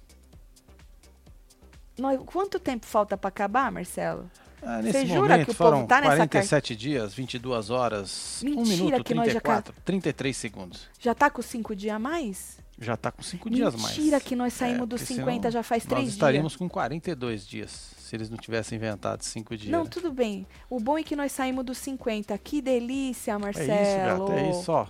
Nós- 1.98 2.20
quanto 2.26 2.60
tempo 2.60 2.86
falta 2.86 3.18
pra 3.18 3.28
acabar, 3.30 3.72
Marcelo? 3.72 4.30
Ah, 4.62 4.82
nesse 4.82 5.00
Você 5.02 5.06
jura 5.06 5.20
momento 5.22 5.46
que 5.46 5.52
o 5.52 5.56
povo 5.56 5.70
foram 5.72 5.88
tá 5.88 6.02
nessa 6.02 6.16
47 6.18 6.76
dias, 6.76 7.14
22 7.14 7.70
horas, 7.70 8.42
1 8.42 8.46
Mentira 8.50 8.76
minuto, 8.86 9.04
que 9.04 9.14
nós 9.14 9.32
já 9.34 9.40
ca- 9.42 9.62
34, 9.62 9.74
33 9.86 10.38
segundos. 10.38 10.88
Já 11.00 11.14
tá 11.14 11.30
com 11.30 11.42
cinco 11.42 11.76
dias 11.76 11.96
a 11.96 12.00
mais? 12.00 12.58
Já 12.80 12.96
tá 12.96 13.12
com 13.12 13.24
5 13.24 13.50
dias 13.50 13.76
mais. 13.76 13.98
Mentira 13.98 14.20
que 14.20 14.36
nós 14.36 14.54
saímos 14.54 14.84
É, 14.84 14.86
dos 14.86 15.02
porque 15.02 15.14
50 15.16 15.34
senão 15.40 15.52
já 15.52 15.64
faz 15.64 15.84
Nós 15.86 15.90
três 15.98 16.10
estaríamos 16.10 16.52
dias. 16.52 16.60
com 16.60 16.70
42 16.70 17.48
dias, 17.48 17.72
se 17.98 18.16
eles 18.16 18.30
não 18.30 18.38
tivessem 18.38 18.78
inventado 18.78 19.24
5 19.24 19.58
dias. 19.58 19.72
Não, 19.72 19.86
tudo 19.86 20.12
bem. 20.12 20.46
O 20.70 20.80
bom 20.80 20.98
é 20.98 21.02
que 21.04 21.16
nós 21.16 21.32
saímos 21.32 21.66
dos 21.66 21.78
50. 21.80 22.38
Que 22.38 22.62
delícia, 22.62 23.32
É 23.32 23.38
Marcelo. 23.38 23.72
isso, 23.72 23.98
gato, 23.98 24.32
é 24.34 24.50
isso, 24.52 24.72
ó. 24.72 24.88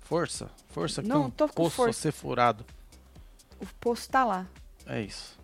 Força, 0.00 0.48
força 0.68 1.02
que 1.02 1.08
Não, 1.08 1.24
um 1.24 1.30
tô 1.30 1.48
com 1.48 1.54
poço 1.54 1.76
força. 1.76 1.90
a 1.98 2.02
ser 2.02 2.12
furado. 2.12 2.64
O 3.60 3.66
posto 3.80 4.10
tá 4.10 4.24
lá. 4.24 4.46
É 4.86 5.00
isso. 5.00 5.36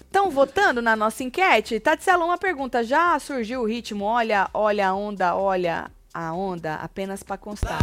Estão 0.00 0.30
votando 0.30 0.80
na 0.80 0.94
nossa 0.96 1.22
enquete? 1.24 1.78
Tatselo, 1.80 2.24
uma 2.24 2.38
pergunta. 2.38 2.82
Já 2.84 3.18
surgiu 3.18 3.62
o 3.62 3.66
ritmo? 3.66 4.04
Olha, 4.04 4.48
olha 4.54 4.88
a 4.88 4.94
onda, 4.94 5.34
olha 5.36 5.90
a 6.18 6.32
onda, 6.32 6.74
apenas 6.76 7.22
pra 7.22 7.36
constar. 7.36 7.78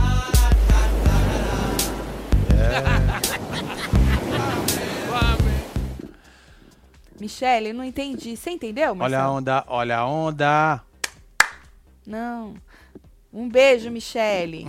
Michele, 7.20 7.74
não 7.74 7.84
entendi. 7.84 8.36
Você 8.36 8.52
entendeu, 8.52 8.90
Olha 8.92 8.96
Marcelo? 8.96 9.24
a 9.24 9.32
onda, 9.32 9.64
olha 9.68 9.98
a 9.98 10.08
onda. 10.08 10.82
Não. 12.06 12.56
Um 13.32 13.48
beijo, 13.48 13.90
Michele. 13.90 14.68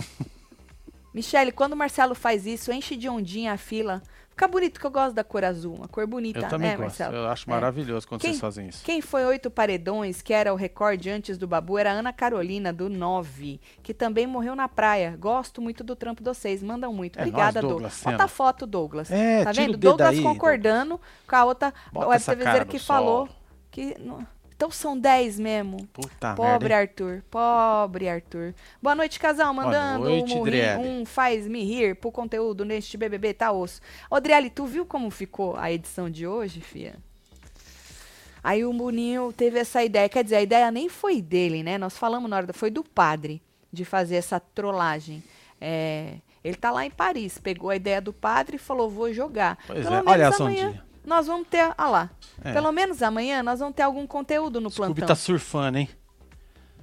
Michele, 1.13 1.51
quando 1.51 1.73
o 1.73 1.77
Marcelo 1.77 2.13
faz 2.13 2.45
isso, 2.45 2.71
enche 2.71 2.95
de 2.95 3.09
ondinha 3.09 3.53
a 3.53 3.57
fila. 3.57 4.01
Fica 4.35 4.49
bonito 4.49 4.81
que 4.81 4.85
eu 4.85 4.91
gosto 4.91 5.15
da 5.15 5.23
cor 5.23 5.45
azul. 5.45 5.75
Uma 5.75 5.87
cor 5.87 6.05
bonita, 6.05 6.39
Eu 6.39 6.49
também 6.49 6.71
né, 6.71 6.75
gosto. 6.75 6.99
Marcelo? 6.99 7.15
Eu 7.15 7.27
acho 7.29 7.49
É. 7.49 7.53
maravilhoso 7.53 8.05
quando 8.05 8.19
Quem- 8.19 8.31
vocês 8.31 8.41
fazem 8.41 8.67
isso. 8.67 8.83
Quem 8.83 8.99
foi 8.99 9.23
oito 9.23 9.49
paredões, 9.49 10.21
que 10.21 10.33
era 10.33 10.51
o 10.53 10.57
recorde 10.57 11.09
antes 11.09 11.37
do 11.37 11.47
Babu, 11.47 11.77
era 11.77 11.91
a 11.91 11.93
Ana 11.93 12.11
Carolina, 12.11 12.73
do 12.73 12.89
9, 12.89 13.61
que 13.81 13.93
também 13.93 14.27
morreu 14.27 14.53
na 14.53 14.67
praia. 14.67 15.15
Gosto 15.17 15.61
muito 15.61 15.85
do 15.85 15.95
trampo 15.95 16.21
de 16.21 16.29
vocês, 16.29 16.61
mandam 16.61 16.91
muito. 16.91 17.17
É 17.17 17.21
Obrigada, 17.21 17.61
nóis, 17.61 17.71
Douglas. 17.71 17.93
Douglas 17.93 18.13
Bota 18.13 18.23
a 18.25 18.27
foto, 18.27 18.67
Douglas. 18.67 19.09
É, 19.09 19.43
tá 19.45 19.53
tira 19.53 19.65
vendo? 19.67 19.75
o 19.75 19.77
dedo 19.77 19.89
Douglas 19.91 20.09
aí, 20.17 20.21
concordando 20.21 20.99
com 21.25 21.35
a 21.37 21.45
outra 21.45 21.73
Bota 21.93 22.07
web 22.07 22.15
essa 22.17 22.31
TVzeira 22.33 22.59
cara 22.59 22.65
que 22.69 22.77
falou 22.79 23.27
sol. 23.27 23.35
que... 23.71 23.95
não- 24.01 24.27
Então 24.55 24.71
são 24.71 24.97
10 24.97 25.37
mesmo. 25.39 25.85
Puta 25.91 26.33
Pobre 26.33 26.69
merda. 26.69 26.77
Arthur, 26.77 27.23
pobre 27.29 28.07
Arthur. 28.07 28.53
Boa 28.81 28.95
noite, 28.95 29.19
casal. 29.19 29.53
Mandando 29.53 30.05
noite, 30.05 30.33
um, 30.33 31.01
um 31.01 31.05
faz-me 31.05 31.63
rir 31.63 31.95
pro 31.95 32.11
conteúdo 32.11 32.63
neste 32.63 32.95
BBB, 32.95 33.33
tá 33.33 33.51
osso. 33.51 33.81
Ô, 34.09 34.19
Driele, 34.19 34.49
tu 34.49 34.65
viu 34.65 34.85
como 34.85 35.11
ficou 35.11 35.57
a 35.57 35.71
edição 35.71 36.09
de 36.09 36.25
hoje, 36.25 36.61
fia? 36.61 36.95
Aí 38.41 38.63
o 38.63 38.71
Boninho 38.71 39.33
teve 39.33 39.59
essa 39.59 39.83
ideia. 39.83 40.07
Quer 40.07 40.23
dizer, 40.23 40.37
a 40.37 40.41
ideia 40.41 40.71
nem 40.71 40.87
foi 40.87 41.21
dele, 41.21 41.61
né? 41.61 41.77
Nós 41.77 41.97
falamos 41.97 42.29
na 42.29 42.37
hora, 42.37 42.53
foi 42.53 42.69
do 42.69 42.83
padre 42.83 43.41
de 43.73 43.83
fazer 43.83 44.15
essa 44.15 44.39
trollagem. 44.39 45.21
É, 45.59 46.17
ele 46.43 46.55
tá 46.55 46.71
lá 46.71 46.85
em 46.85 46.91
Paris, 46.91 47.39
pegou 47.39 47.71
a 47.71 47.75
ideia 47.75 47.99
do 47.99 48.13
padre 48.13 48.55
e 48.55 48.59
falou: 48.59 48.89
vou 48.89 49.11
jogar. 49.11 49.57
Pois 49.67 49.83
Pelo 49.83 49.95
é, 49.95 49.97
menos 49.97 50.11
olha 50.13 50.27
a 50.27 50.31
sondinha. 50.31 50.85
Nós 51.05 51.27
vamos 51.27 51.47
ter. 51.47 51.73
Ah 51.77 51.89
lá. 51.89 52.09
É. 52.43 52.51
Pelo 52.53 52.71
menos 52.71 53.01
amanhã 53.01 53.41
nós 53.43 53.59
vamos 53.59 53.75
ter 53.75 53.83
algum 53.83 54.05
conteúdo 54.07 54.59
no 54.61 54.69
Scooby 54.69 54.93
plantão. 54.95 55.07
tá 55.07 55.15
surfando, 55.15 55.77
hein? 55.77 55.89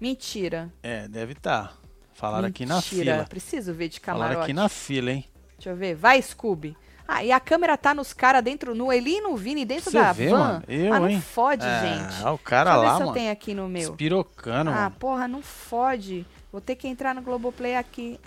Mentira. 0.01 0.73
É, 0.83 1.07
deve 1.09 1.33
estar. 1.33 1.77
Falaram 2.15 2.49
aqui 2.49 2.67
na 2.67 2.77
Mentira. 2.77 3.13
fila. 3.15 3.27
Preciso 3.29 3.73
ver 3.75 3.89
de 3.89 4.01
Falaram 4.01 4.21
camarote. 4.23 4.45
aqui 4.45 4.53
na 4.53 4.69
fila, 4.69 5.11
hein? 5.13 5.25
Deixa 5.57 5.71
eu 5.71 5.77
ver. 5.77 5.95
Vai, 5.95 6.21
Scooby. 6.21 6.77
Ah, 7.07 7.23
e 7.25 7.33
a 7.33 7.41
câmera 7.41 7.77
tá 7.77 7.93
nos 7.95 8.13
caras 8.13 8.43
dentro, 8.43 8.75
no 8.75 8.93
Eli 8.93 9.17
e 9.19 9.21
no 9.21 9.37
Vini, 9.37 9.65
dentro 9.65 9.91
Cê 9.91 9.99
da 9.99 10.13
vê, 10.13 10.29
van. 10.29 10.39
mano? 10.39 10.65
Eu, 10.69 10.93
ah, 10.95 11.01
não 11.01 11.09
hein? 11.09 11.21
fode, 11.21 11.67
Ah, 11.67 11.81
gente. 11.81 12.27
o 12.27 12.39
cara 12.39 12.71
Deixa 12.71 12.77
eu 12.79 12.81
ver 12.83 12.87
lá, 12.87 12.97
se 12.97 13.03
eu 13.03 13.07
mano. 13.07 13.19
tenho 13.19 13.33
aqui 13.33 13.55
no 13.55 13.69
meu. 13.69 13.91
Espirocando, 13.91 14.71
Ah, 14.71 14.75
mano. 14.75 14.97
porra, 14.99 15.29
não 15.29 15.43
fode. 15.43 16.25
Vou 16.51 16.61
ter 16.61 16.77
que 16.77 16.87
entrar 16.89 17.15
no 17.15 17.21
Globoplay 17.23 17.77
aqui 17.77 18.19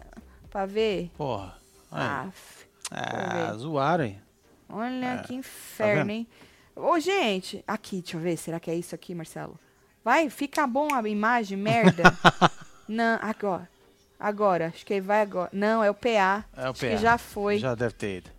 pra 0.50 0.66
ver. 0.66 1.10
Porra. 1.18 1.56
Aí. 1.92 2.02
Ah, 2.04 2.28
Ah, 2.92 3.54
zoaram, 3.58 4.04
hein? 4.06 4.22
Olha 4.70 5.06
É. 5.06 5.18
que 5.24 5.34
inferno, 5.36 6.02
vendo? 6.06 6.10
hein? 6.12 6.28
Ô, 6.76 7.00
gente, 7.00 7.64
aqui, 7.68 8.02
deixa 8.02 8.18
eu 8.18 8.22
ver. 8.22 8.38
Será 8.38 8.60
que 8.60 8.70
é 8.70 8.76
isso 8.76 8.94
aqui, 8.94 9.16
Marcelo? 9.16 9.58
Vai, 10.04 10.30
fica 10.30 10.68
bom 10.68 10.88
a 10.94 11.08
imagem, 11.08 11.58
merda. 11.58 12.04
não, 12.88 13.18
agora. 13.22 13.68
Agora, 14.20 14.68
acho 14.68 14.86
que 14.86 15.00
vai 15.02 15.22
agora. 15.22 15.50
Não, 15.54 15.84
é 15.84 15.90
o 15.90 15.94
PA. 15.94 16.46
É 16.56 16.68
o 16.68 16.72
acho 16.72 16.80
PA. 16.82 16.88
que 16.88 16.98
já 16.98 17.18
foi. 17.18 17.58
Já 17.60 17.76
deve 17.76 17.94
ter 17.94 18.18
ido. 18.18 18.30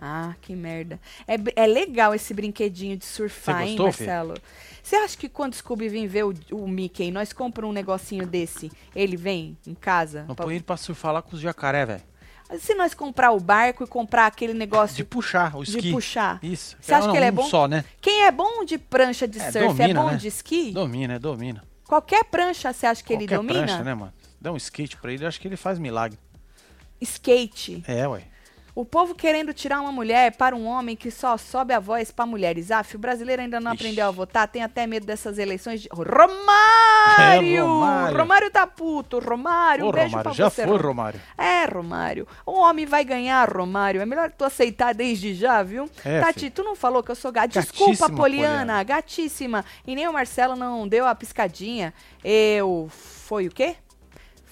Ah, 0.00 0.34
que 0.40 0.54
merda. 0.56 1.00
É, 1.28 1.36
é 1.62 1.66
legal 1.66 2.12
esse 2.14 2.34
brinquedinho 2.34 2.96
de 2.96 3.04
surfar, 3.04 3.58
Você 3.58 3.62
hein, 3.70 3.76
gostou, 3.76 3.92
filho? 3.92 4.06
Marcelo? 4.10 4.34
Você 4.82 4.96
acha 4.96 5.16
que 5.16 5.28
quando 5.28 5.52
o 5.52 5.56
Scooby 5.56 5.88
vir 5.88 6.08
ver 6.08 6.24
o, 6.24 6.34
o 6.50 6.66
Mickey, 6.66 7.12
nós 7.12 7.32
compramos 7.32 7.70
um 7.70 7.74
negocinho 7.74 8.26
desse, 8.26 8.72
ele 8.96 9.16
vem 9.16 9.56
em 9.64 9.74
casa? 9.74 10.24
Não 10.26 10.34
Pra- 10.34 10.44
põe 10.46 10.56
ele 10.56 10.64
pra 10.64 10.76
surfar 10.76 11.12
lá 11.12 11.22
com 11.22 11.36
os 11.36 11.40
jacaré, 11.40 11.86
velho. 11.86 12.02
Se 12.60 12.74
nós 12.74 12.94
comprar 12.94 13.30
o 13.32 13.40
barco 13.40 13.84
e 13.84 13.86
comprar 13.86 14.26
aquele 14.26 14.52
negócio 14.54 14.96
De 14.96 15.02
de, 15.02 15.04
puxar, 15.08 15.56
o 15.56 15.62
esqui. 15.62 15.92
puxar. 15.92 16.38
Isso. 16.42 16.76
Você 16.80 16.92
acha 16.94 17.06
não, 17.06 17.12
que 17.12 17.18
ele 17.18 17.26
é 17.26 17.30
um 17.30 17.34
bom? 17.34 17.48
só, 17.48 17.66
né? 17.66 17.84
Quem 18.00 18.24
é 18.24 18.30
bom 18.30 18.64
de 18.64 18.78
prancha 18.78 19.26
de 19.26 19.38
É, 19.38 19.50
surf 19.50 19.56
é 19.80 19.86
domina, 19.88 20.00
bom 20.02 20.10
né? 20.10 20.16
de 20.16 20.28
esqui? 20.28 20.70
Domina, 20.72 21.18
domina. 21.18 21.64
Qualquer 21.86 22.24
prancha 22.24 22.72
você 22.72 22.86
acha 22.86 23.02
que 23.02 23.12
ele 23.12 23.26
Qualquer 23.26 23.36
domina? 23.36 23.66
prancha, 23.66 23.84
né, 23.84 23.94
mano? 23.94 24.12
Dá 24.40 24.50
um 24.52 24.56
skate 24.56 24.96
pra 24.96 25.12
ele, 25.12 25.24
eu 25.24 25.28
acho 25.28 25.40
que 25.40 25.46
ele 25.48 25.56
faz 25.56 25.78
milagre. 25.78 26.18
Skate. 27.00 27.82
É, 27.86 28.06
ué. 28.06 28.22
O 28.74 28.86
povo 28.86 29.14
querendo 29.14 29.52
tirar 29.52 29.82
uma 29.82 29.92
mulher 29.92 30.32
para 30.36 30.56
um 30.56 30.66
homem 30.66 30.96
que 30.96 31.10
só 31.10 31.36
sobe 31.36 31.74
a 31.74 31.78
voz 31.78 32.10
para 32.10 32.24
mulheres. 32.24 32.70
Aff, 32.70 32.96
o 32.96 32.98
brasileiro 32.98 33.42
ainda 33.42 33.60
não 33.60 33.74
Ixi. 33.74 33.82
aprendeu 33.82 34.06
a 34.08 34.10
votar, 34.10 34.48
tem 34.48 34.62
até 34.62 34.86
medo 34.86 35.04
dessas 35.04 35.36
eleições 35.38 35.82
de. 35.82 35.88
Romário! 35.92 36.42
É, 37.12 37.60
Romário. 37.60 38.16
Romário 38.18 38.50
tá 38.50 38.66
puto, 38.66 39.18
Romário, 39.18 39.84
um 39.84 39.88
Ô, 39.88 39.92
beijo 39.92 40.08
Romário, 40.10 40.22
pra 40.22 40.32
já 40.32 40.48
você. 40.48 40.64
foi, 40.66 40.78
Romário. 40.78 41.20
É, 41.36 41.64
Romário. 41.66 42.28
O 42.46 42.52
homem 42.60 42.86
vai 42.86 43.04
ganhar, 43.04 43.48
Romário. 43.50 44.00
É 44.00 44.06
melhor 44.06 44.30
tu 44.30 44.44
aceitar 44.44 44.94
desde 44.94 45.34
já, 45.34 45.62
viu? 45.64 45.90
É, 46.04 46.20
Tati, 46.20 46.40
filho. 46.40 46.52
tu 46.52 46.62
não 46.62 46.76
falou 46.76 47.02
que 47.02 47.10
eu 47.10 47.16
sou 47.16 47.32
gata. 47.32 47.48
Desculpa, 47.60 48.08
Poliana, 48.08 48.16
Poliana. 48.16 48.82
gatíssima. 48.84 49.64
E 49.86 49.94
nem 49.96 50.06
o 50.06 50.12
Marcelo 50.12 50.54
não 50.54 50.86
deu 50.86 51.06
a 51.06 51.14
piscadinha. 51.14 51.92
Eu. 52.24 52.88
Foi 52.90 53.48
o 53.48 53.50
quê? 53.50 53.76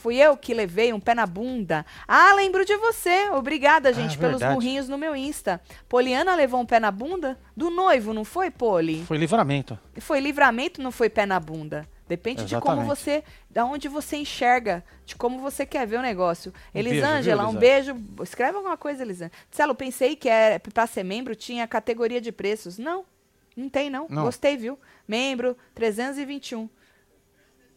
Fui 0.00 0.16
eu 0.16 0.34
que 0.34 0.54
levei 0.54 0.94
um 0.94 0.98
pé 0.98 1.14
na 1.14 1.26
bunda. 1.26 1.84
Ah, 2.08 2.32
lembro 2.34 2.64
de 2.64 2.74
você. 2.78 3.28
Obrigada, 3.30 3.92
gente, 3.92 4.16
pelos 4.16 4.38
verdade. 4.38 4.54
burrinhos 4.54 4.88
no 4.88 4.96
meu 4.96 5.14
Insta. 5.14 5.60
Poliana 5.86 6.34
levou 6.34 6.58
um 6.58 6.64
pé 6.64 6.80
na 6.80 6.90
bunda? 6.90 7.38
Do 7.54 7.68
noivo, 7.68 8.14
não 8.14 8.24
foi, 8.24 8.50
Poli? 8.50 9.04
Foi 9.04 9.18
livramento. 9.18 9.78
Foi 9.98 10.18
livramento, 10.18 10.80
não 10.80 10.90
foi 10.90 11.10
pé 11.10 11.26
na 11.26 11.38
bunda. 11.38 11.86
Depende 12.08 12.46
de 12.46 12.54
como 12.56 12.80
Exatamente. 12.80 12.88
você, 12.88 13.24
da 13.50 13.66
onde 13.66 13.88
você 13.88 14.16
enxerga, 14.16 14.82
de 15.04 15.14
como 15.14 15.38
você 15.38 15.66
quer 15.66 15.86
ver 15.86 15.98
o 15.98 16.02
negócio. 16.02 16.50
Um 16.74 16.78
Elisângela, 16.78 17.42
beijo, 17.42 17.48
um 17.48 17.60
viu, 17.60 17.60
beijo. 17.60 18.22
Escreve 18.22 18.56
alguma 18.56 18.78
coisa, 18.78 19.02
Elisângela. 19.02 19.36
Marcelo, 19.50 19.74
pensei 19.74 20.16
que 20.16 20.30
era 20.30 20.58
para 20.58 20.86
ser 20.86 21.04
membro 21.04 21.36
tinha 21.36 21.68
categoria 21.68 22.22
de 22.22 22.32
preços. 22.32 22.78
Não, 22.78 23.04
não 23.54 23.68
tem 23.68 23.90
não. 23.90 24.06
Não. 24.08 24.24
Gostei, 24.24 24.56
viu? 24.56 24.78
Membro 25.06 25.54
321. 25.74 26.68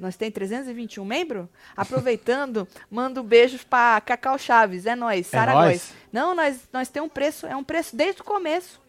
Nós 0.03 0.17
tem 0.17 0.29
321 0.29 1.05
membro? 1.05 1.49
Aproveitando, 1.77 2.67
mando 2.91 3.23
beijos 3.23 3.63
para 3.63 4.01
Cacau 4.01 4.37
Chaves. 4.37 4.85
É 4.85 4.95
nós, 4.95 5.27
Sara 5.27 5.53
nóis. 5.53 5.65
Góes. 5.65 5.93
Não, 6.11 6.35
nós, 6.35 6.59
nós 6.73 6.89
tem 6.89 7.01
um 7.01 7.07
preço, 7.07 7.47
é 7.47 7.55
um 7.55 7.63
preço 7.63 7.95
desde 7.95 8.21
o 8.21 8.25
começo. 8.25 8.83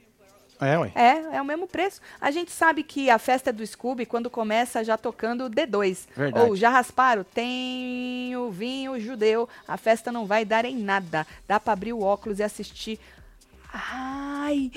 É, 0.61 0.79
ué. 0.79 0.93
É, 0.95 1.37
é 1.37 1.43
o 1.43 1.45
mesmo 1.45 1.67
preço. 1.67 2.01
A 2.21 2.31
gente 2.31 2.51
sabe 2.51 2.83
que 2.83 3.11
a 3.11 3.19
festa 3.19 3.53
do 3.53 3.65
Scooby, 3.65 4.07
quando 4.07 4.31
começa 4.31 4.83
já 4.83 4.97
tocando 4.97 5.51
D2. 5.51 6.07
Verdade. 6.17 6.47
Ou 6.47 6.57
já 6.57 6.71
rasparam, 6.71 7.25
tem 7.25 8.37
o 8.37 8.51
vinho 8.51 8.99
judeu, 9.01 9.49
a 9.69 9.77
festa 9.77 10.11
não 10.11 10.27
vai 10.27 10.45
dar 10.45 10.65
em 10.65 10.77
nada. 10.77 11.27
Dá 11.47 11.61
pra 11.61 11.73
abrir 11.73 11.93
o 11.93 12.03
óculos 12.03 12.39
e 12.39 12.43
assistir. 12.43 12.99
Ai! 13.77 14.71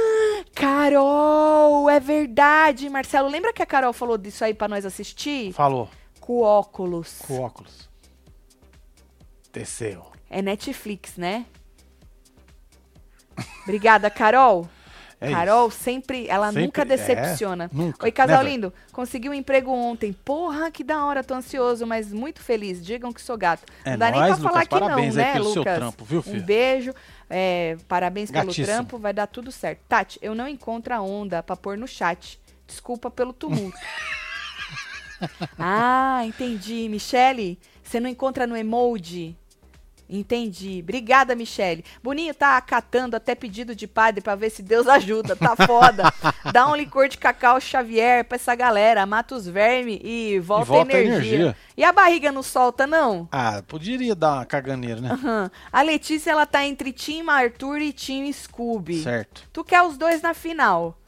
Carol! 0.54 1.88
É 1.88 1.98
verdade, 1.98 2.90
Marcelo. 2.90 3.30
Lembra 3.30 3.50
que 3.52 3.62
a 3.62 3.66
Carol 3.66 3.94
falou 3.94 4.18
disso 4.18 4.44
aí 4.44 4.52
pra 4.52 4.68
nós 4.68 4.84
assistir? 4.84 5.54
Falou. 5.54 5.88
Com 6.20 6.42
óculos. 6.42 7.20
Com 7.26 7.40
óculos. 7.40 7.88
Desceu. 9.50 10.04
É 10.28 10.42
Netflix, 10.42 11.16
né? 11.16 11.46
Obrigada, 13.62 14.10
Carol. 14.10 14.68
É 15.22 15.30
Carol 15.30 15.70
sempre, 15.70 16.26
ela 16.28 16.46
Sempre- 16.48 16.62
nunca 16.62 16.84
decepciona. 16.84 17.64
é, 17.64 17.68
nunca, 17.72 18.04
Oi, 18.04 18.10
casal 18.12 18.38
never. 18.38 18.52
lindo. 18.52 18.72
Consegui 18.92 19.28
um 19.28 19.34
emprego 19.34 19.70
ontem. 19.70 20.12
Porra, 20.12 20.70
que 20.70 20.82
da 20.82 21.04
hora, 21.04 21.22
tô 21.22 21.34
ansioso, 21.34 21.86
mas 21.86 22.12
muito 22.12 22.40
feliz. 22.42 22.84
Digam 22.84 23.12
que 23.12 23.22
sou 23.22 23.36
gato. 23.38 23.62
É 23.84 23.90
não 23.92 23.98
dá 23.98 24.10
nem 24.10 24.20
nóis, 24.20 24.34
pra 24.34 24.42
falar 24.42 24.60
Lucas, 24.62 24.78
que 24.80 24.88
não, 24.88 25.12
né, 25.12 25.32
pelo 25.32 25.48
Lucas? 25.54 25.74
trampo, 25.76 26.04
viu, 26.04 26.24
Um 26.26 26.40
beijo. 26.40 26.92
é, 27.30 27.76
parabéns 27.88 28.30
pelo 28.30 28.46
Gatíssimo. 28.46 28.66
trampo, 28.66 28.98
vai 28.98 29.12
dar 29.12 29.26
tudo 29.26 29.52
certo. 29.52 29.80
Tati, 29.88 30.18
eu 30.20 30.34
não 30.34 30.48
encontro 30.48 30.92
a 30.94 31.00
onda 31.00 31.42
pra 31.42 31.56
pôr 31.56 31.78
no 31.78 31.86
chat. 31.86 32.38
Desculpa 32.66 33.10
pelo 33.10 33.32
tumulto. 33.32 33.76
ah, 35.58 36.22
entendi. 36.24 36.88
Michele, 36.88 37.58
Você 37.82 38.00
não 38.00 38.08
encontra 38.08 38.46
no 38.46 38.56
emoji? 38.56 39.36
Entendi. 40.12 40.80
Obrigada, 40.82 41.34
Michele. 41.34 41.84
Boninho 42.02 42.34
tá 42.34 42.58
acatando 42.58 43.16
até 43.16 43.34
pedido 43.34 43.74
de 43.74 43.86
padre 43.86 44.20
pra 44.20 44.34
ver 44.34 44.50
se 44.50 44.62
Deus 44.62 44.86
ajuda. 44.86 45.34
Tá 45.34 45.56
foda. 45.56 46.04
Dá 46.52 46.68
um 46.68 46.76
licor 46.76 47.08
de 47.08 47.16
cacau 47.16 47.58
Xavier 47.58 48.24
pra 48.24 48.36
essa 48.36 48.54
galera. 48.54 49.06
Mata 49.06 49.34
os 49.34 49.46
vermes 49.48 49.98
e 50.04 50.38
volta, 50.40 50.66
volta 50.66 50.96
a 50.96 51.00
energia. 51.00 51.34
energia. 51.34 51.56
E 51.74 51.82
a 51.82 51.90
barriga 51.92 52.30
não 52.30 52.42
solta, 52.42 52.86
não? 52.86 53.26
Ah, 53.32 53.62
poderia 53.66 54.14
dar 54.14 54.34
uma 54.34 54.44
caganeira, 54.44 55.00
né? 55.00 55.12
Aham. 55.12 55.50
A 55.72 55.80
Letícia, 55.80 56.30
ela 56.30 56.44
tá 56.44 56.62
entre 56.66 56.92
Team 56.92 57.30
Arthur 57.30 57.78
e 57.80 57.92
Team 57.92 58.30
Scooby. 58.30 59.02
Certo. 59.02 59.48
Tu 59.50 59.64
quer 59.64 59.82
os 59.82 59.96
dois 59.96 60.20
na 60.20 60.34
final. 60.34 60.98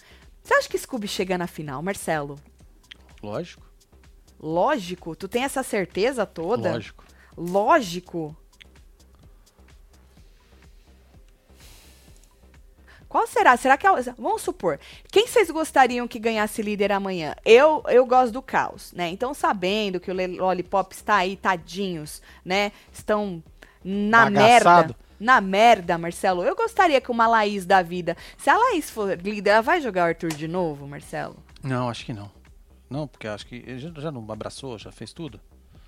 Você 0.42 0.54
acha 0.54 0.68
que 0.68 0.78
Scooby 0.78 1.08
chega 1.08 1.36
na 1.36 1.46
final, 1.46 1.82
Marcelo? 1.82 2.38
Lógico. 3.22 3.62
Lógico. 4.40 5.14
Tu 5.14 5.28
tem 5.28 5.44
essa 5.44 5.62
certeza 5.62 6.24
toda? 6.24 6.72
Lógico. 6.72 7.04
Lógico. 7.36 8.36
Qual 13.14 13.28
será? 13.28 13.56
Será 13.56 13.76
que 13.78 13.86
é, 13.86 13.90
vamos 14.18 14.42
supor, 14.42 14.80
quem 15.12 15.28
vocês 15.28 15.48
gostariam 15.48 16.08
que 16.08 16.18
ganhasse 16.18 16.60
líder 16.60 16.90
amanhã? 16.90 17.32
Eu 17.44 17.80
eu 17.86 18.04
gosto 18.04 18.32
do 18.32 18.42
caos, 18.42 18.92
né? 18.92 19.08
Então 19.08 19.32
sabendo 19.32 20.00
que 20.00 20.10
o 20.10 20.14
Lollipop 20.42 20.92
está 20.92 21.18
aí 21.18 21.36
tadinhos, 21.36 22.20
né? 22.44 22.72
Estão 22.92 23.40
na 23.84 24.24
Bagaçado. 24.28 24.88
merda. 24.88 24.96
Na 25.20 25.40
merda, 25.40 25.96
Marcelo. 25.96 26.42
Eu 26.42 26.56
gostaria 26.56 27.00
que 27.00 27.08
uma 27.08 27.28
Laís 27.28 27.64
da 27.64 27.82
vida, 27.82 28.16
se 28.36 28.50
a 28.50 28.58
Laís 28.58 28.90
for 28.90 29.16
líder, 29.16 29.50
ela 29.50 29.62
vai 29.62 29.80
jogar 29.80 30.06
o 30.06 30.08
Arthur 30.08 30.30
de 30.30 30.48
novo, 30.48 30.84
Marcelo? 30.88 31.36
Não, 31.62 31.88
acho 31.88 32.04
que 32.04 32.12
não. 32.12 32.28
Não, 32.90 33.06
porque 33.06 33.28
acho 33.28 33.46
que 33.46 33.62
ele 33.64 33.78
já, 33.78 33.92
já 33.96 34.10
não 34.10 34.26
abraçou, 34.28 34.76
já 34.76 34.90
fez 34.90 35.12
tudo. 35.12 35.40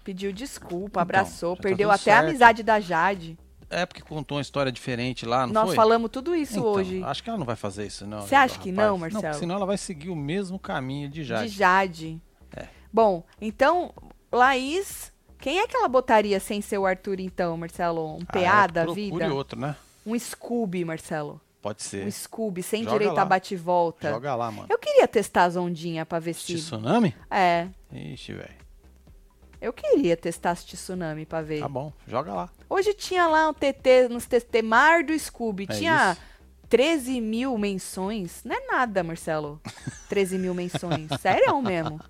Pediu 0.04 0.32
desculpa, 0.32 0.86
Então, 0.90 1.02
abraçou, 1.02 1.56
tá 1.56 1.62
perdeu 1.62 1.88
tudo 1.88 2.00
até 2.00 2.12
a 2.12 2.14
certo. 2.18 2.28
amizade 2.28 2.62
da 2.62 2.78
Jade. 2.78 3.36
É 3.68 3.84
porque 3.84 4.00
contou 4.02 4.36
uma 4.38 4.42
história 4.42 4.70
diferente 4.70 5.26
lá, 5.26 5.46
não 5.46 5.52
Nós 5.54 5.66
foi? 5.66 5.76
falamos 5.76 6.10
tudo 6.10 6.34
isso 6.36 6.58
Então, 6.58 6.70
hoje. 6.70 7.02
Acho 7.02 7.22
que 7.22 7.28
ela 7.28 7.38
não 7.38 7.44
vai 7.46 7.56
fazer 7.56 7.86
isso, 7.86 8.06
não. 8.06 8.22
Você 8.22 8.34
acha 8.34 8.58
que 8.58 8.70
não, 8.70 8.94
rapaz. 8.96 9.00
Marcelo? 9.12 9.22
porque 9.22 9.38
senão 9.40 9.54
ela 9.56 9.66
vai 9.66 9.76
seguir 9.76 10.08
o 10.10 10.16
mesmo 10.16 10.58
caminho 10.58 11.08
de 11.08 11.24
Jade. 11.24 11.50
De 11.50 11.56
Jade. 11.56 12.22
É. 12.56 12.66
Bom, 12.92 13.24
então, 13.40 13.92
Laís, 14.30 15.12
quem 15.38 15.58
é 15.58 15.66
que 15.66 15.76
ela 15.76 15.88
botaria 15.88 16.38
sem 16.38 16.60
ser 16.60 16.78
o 16.78 16.86
Arthur, 16.86 17.18
então, 17.20 17.56
Marcelo? 17.56 18.16
Um 18.16 18.18
Ah, 18.28 18.32
PA 18.32 18.38
ela 18.40 18.66
da 18.68 18.86
vida? 18.86 19.34
outro, 19.34 19.58
né? 19.58 19.74
Um 20.04 20.16
Scooby, 20.18 20.84
Marcelo. 20.84 21.40
Pode 21.60 21.82
ser. 21.82 22.06
Um 22.06 22.10
Scooby, 22.10 22.62
sem 22.62 22.84
Joga 22.84 22.92
direito 22.92 23.16
lá. 23.16 23.22
a 23.22 23.24
bate-volta. 23.24 24.10
Joga 24.10 24.34
lá, 24.36 24.50
mano. 24.52 24.68
Eu 24.70 24.78
queria 24.78 25.08
testar 25.08 25.44
as 25.44 25.56
ondinhas 25.56 26.06
pra 26.06 26.20
ver 26.20 26.34
se. 26.34 26.54
Tsunami? 26.54 27.12
É, 27.28 27.66
Ixi, 27.92 28.32
velho. 28.34 28.54
Eu 29.66 29.72
queria 29.72 30.16
testar 30.16 30.52
esse 30.52 30.64
tsunami 30.64 31.26
pra 31.26 31.42
ver. 31.42 31.60
Tá 31.60 31.68
bom, 31.68 31.92
joga 32.06 32.32
lá. 32.32 32.50
Hoje 32.70 32.94
tinha 32.94 33.26
lá 33.26 33.48
um 33.48 33.52
TT, 33.52 34.08
nos 34.08 34.24
TT 34.26 34.62
Mar 34.62 35.02
do 35.02 35.18
Scooby. 35.18 35.66
É 35.68 35.74
tinha 35.74 36.12
isso. 36.12 36.20
13 36.68 37.20
mil 37.20 37.58
menções. 37.58 38.42
Não 38.44 38.54
é 38.54 38.66
nada, 38.66 39.02
Marcelo. 39.02 39.60
13 40.08 40.38
mil 40.38 40.54
menções. 40.54 41.08
Sério 41.20 41.60
mesmo. 41.60 42.00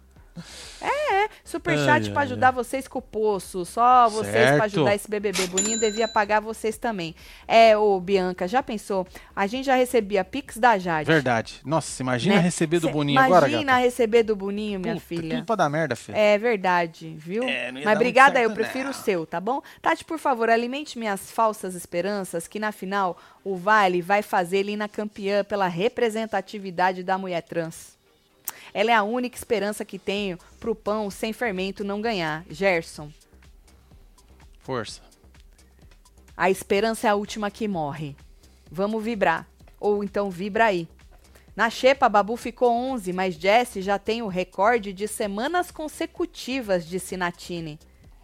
É, 0.83 0.96
é. 1.17 1.29
Superchat 1.45 2.07
Ai, 2.07 2.13
pra 2.13 2.23
ai, 2.23 2.27
ajudar 2.27 2.51
vocês 2.51 2.87
com 2.87 2.99
o 2.99 3.03
poço. 3.03 3.65
Só 3.65 4.09
vocês 4.09 4.57
pra 4.57 4.65
ajudar 4.65 4.95
esse 4.95 5.09
BBB. 5.09 5.47
Boninho 5.47 5.79
devia 5.79 6.07
pagar 6.07 6.41
vocês 6.41 6.77
também. 6.77 7.15
É, 7.47 7.77
ô 7.77 7.99
Bianca, 8.01 8.47
já 8.47 8.63
pensou? 8.63 9.07
A 9.35 9.47
gente 9.47 9.67
já 9.67 9.75
recebia 9.75 10.25
Pix 10.25 10.57
da 10.59 10.79
Jade. 10.79 11.11
Verdade. 11.11 11.61
Nossa, 11.65 12.03
imagina 12.03 12.37
né? 12.37 12.41
receber 12.41 12.81
do 12.81 12.89
Cê 12.89 12.93
Boninho 12.93 13.21
agora, 13.21 13.49
Imagina 13.49 13.77
receber 13.79 14.23
do 14.23 14.37
Boninho, 14.37 14.79
minha 14.81 14.95
Puta, 14.95 15.07
filha. 15.07 15.37
Tudo 15.37 15.47
pra 15.47 15.57
dar 15.57 15.71
merda, 15.71 15.97
filho. 15.97 16.17
É 16.17 16.37
verdade, 16.39 17.15
viu? 17.19 17.45
É, 17.45 17.73
Mas 17.73 17.97
obrigada, 17.97 18.41
eu 18.41 18.51
prefiro 18.51 18.85
não. 18.85 18.91
o 18.91 18.95
seu, 18.95 19.27
tá 19.27 19.41
bom? 19.41 19.63
Tati, 19.81 20.05
por 20.05 20.19
favor, 20.19 20.51
alimente 20.51 20.99
minhas 20.99 21.31
falsas 21.31 21.75
esperanças 21.75 22.47
que 22.47 22.59
na 22.59 22.73
final 22.73 23.17
o 23.45 23.57
Vale 23.57 24.03
vai 24.03 24.23
fazer 24.23 24.63
Lina 24.63 24.89
campeã 24.89 25.45
pela 25.45 25.69
representatividade 25.69 27.03
da 27.03 27.17
mulher 27.17 27.43
trans. 27.43 27.96
Ela 28.77 28.91
é 28.91 28.95
a 28.95 29.03
única 29.03 29.39
esperança 29.39 29.87
que 29.87 29.99
tenho 29.99 30.39
pro 30.61 30.75
pão 30.75 31.11
sem 31.11 31.33
fermento 31.33 31.83
não 31.83 32.03
ganhar. 32.03 32.45
Gerson, 32.51 33.11
Força. 34.59 35.01
a 36.37 36.51
esperança 36.51 37.07
é 37.07 37.11
a 37.11 37.15
última 37.15 37.51
que 37.51 37.67
morre. 37.67 38.15
Vamos 38.71 39.03
vibrar. 39.03 39.49
Ou 39.81 40.05
então 40.05 40.31
vibra 40.31 40.67
aí. 40.67 40.87
Na 41.57 41.71
Xepa, 41.71 42.07
Babu 42.07 42.37
ficou 42.37 42.71
11, 42.71 43.15
mas 43.15 43.37
Jesse 43.37 43.81
já 43.81 43.99
tem 43.99 44.21
o 44.21 44.29
recorde 44.29 44.93
de 44.93 45.09
semanas 45.09 45.71
consecutivas 45.71 46.85
de 46.85 47.01
Sinatine. 47.01 47.79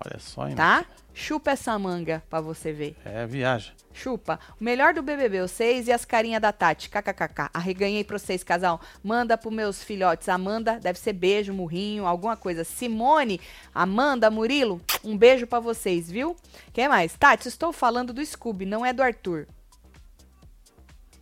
Olha 0.04 0.18
só, 0.18 0.46
hein? 0.46 0.54
Tá? 0.54 0.84
Chupa 1.14 1.50
essa 1.50 1.78
manga 1.78 2.22
pra 2.28 2.40
você 2.40 2.72
ver. 2.72 2.96
É, 3.04 3.26
viaja. 3.26 3.72
Chupa. 3.92 4.40
O 4.58 4.64
melhor 4.64 4.94
do 4.94 5.02
BBB, 5.02 5.42
vocês 5.42 5.86
e 5.86 5.92
as 5.92 6.04
carinhas 6.04 6.40
da 6.40 6.52
Tati. 6.52 6.88
KKKK. 6.88 7.50
Arreganhei 7.52 8.02
pra 8.02 8.18
vocês, 8.18 8.42
casal. 8.42 8.80
Manda 9.04 9.36
pros 9.36 9.52
meus 9.52 9.82
filhotes. 9.82 10.28
Amanda, 10.28 10.80
deve 10.80 10.98
ser 10.98 11.12
beijo, 11.12 11.52
murrinho, 11.52 12.06
alguma 12.06 12.36
coisa. 12.36 12.64
Simone, 12.64 13.40
Amanda, 13.74 14.30
Murilo, 14.30 14.80
um 15.04 15.16
beijo 15.16 15.46
pra 15.46 15.60
vocês, 15.60 16.10
viu? 16.10 16.34
Quem 16.72 16.88
mais? 16.88 17.14
Tati, 17.14 17.48
estou 17.48 17.72
falando 17.72 18.12
do 18.12 18.24
Scooby, 18.24 18.64
não 18.64 18.84
é 18.84 18.92
do 18.92 19.02
Arthur. 19.02 19.46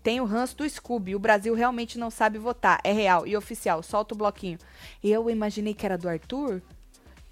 Tem 0.03 0.21
o 0.21 0.25
ranço 0.25 0.57
do 0.57 0.69
Scooby. 0.69 1.15
O 1.15 1.19
Brasil 1.19 1.55
realmente 1.55 1.99
não 1.99 2.11
sabe 2.11 2.39
votar. 2.39 2.81
É 2.83 2.93
real 2.93 3.27
e 3.27 3.37
oficial. 3.37 3.83
Solta 3.83 4.15
o 4.15 4.17
bloquinho. 4.17 4.59
Eu 5.05 5.29
imaginei 5.29 5.75
que 5.75 5.85
era 5.85 5.99
do 5.99 6.09
Arthur. 6.09 6.63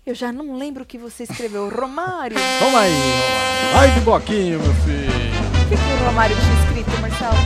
Eu 0.08 0.14
já 0.14 0.32
não 0.32 0.56
lembro 0.56 0.84
o 0.84 0.86
que 0.86 0.96
você 0.96 1.24
escreveu. 1.24 1.68
Romário. 1.68 2.34
Toma 2.58 2.80
aí, 2.80 2.90
Romário. 2.94 3.72
Vai 3.74 3.90
de 3.92 4.00
bloquinho, 4.00 4.58
meu 4.58 4.72
filho. 4.76 5.10
O 5.10 5.68
que, 5.68 5.76
que 5.76 6.02
o 6.02 6.06
Romário 6.06 6.34
tinha 6.34 6.64
escrito, 6.64 7.00
Marcelo? 7.02 7.36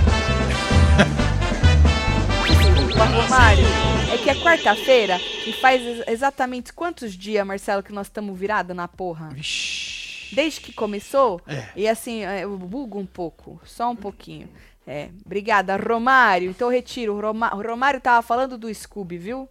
Desculpa, 2.46 3.04
Romário. 3.04 3.64
É 4.12 4.18
que 4.18 4.30
é 4.30 4.34
quarta-feira 4.36 5.18
e 5.44 5.52
faz 5.54 5.82
ex- 5.82 6.04
exatamente 6.06 6.72
quantos 6.72 7.14
dias, 7.14 7.44
Marcelo, 7.44 7.82
que 7.82 7.92
nós 7.92 8.06
estamos 8.06 8.38
virados 8.38 8.76
na 8.76 8.86
porra? 8.86 9.30
Vixe. 9.30 10.32
Desde 10.32 10.60
que 10.60 10.72
começou? 10.72 11.40
É. 11.48 11.66
E 11.74 11.88
assim, 11.88 12.24
é, 12.24 12.44
eu 12.44 12.56
bugo 12.56 12.96
um 12.98 13.06
pouco, 13.06 13.60
só 13.64 13.90
um 13.90 13.96
pouquinho. 13.96 14.48
É, 14.86 15.08
obrigada, 15.26 15.76
Romário. 15.76 16.48
Então 16.50 16.68
eu 16.68 16.72
retiro. 16.72 17.14
O 17.16 17.20
Roma- 17.20 17.54
o 17.56 17.60
Romário 17.60 18.00
tava 18.00 18.22
falando 18.22 18.56
do 18.56 18.72
Scooby, 18.72 19.18
viu? 19.18 19.48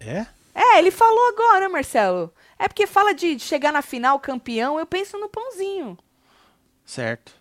É? 0.00 0.24
É? 0.58 0.78
Ele 0.78 0.90
falou 0.90 1.28
agora, 1.28 1.68
Marcelo. 1.68 2.32
É 2.58 2.66
porque 2.68 2.86
fala 2.86 3.12
de 3.14 3.34
de 3.36 3.42
chegar 3.42 3.72
na 3.72 3.82
final 3.82 4.18
campeão, 4.18 4.78
eu 4.78 4.86
penso 4.86 5.18
no 5.18 5.28
pãozinho. 5.28 5.96
Certo. 6.84 7.34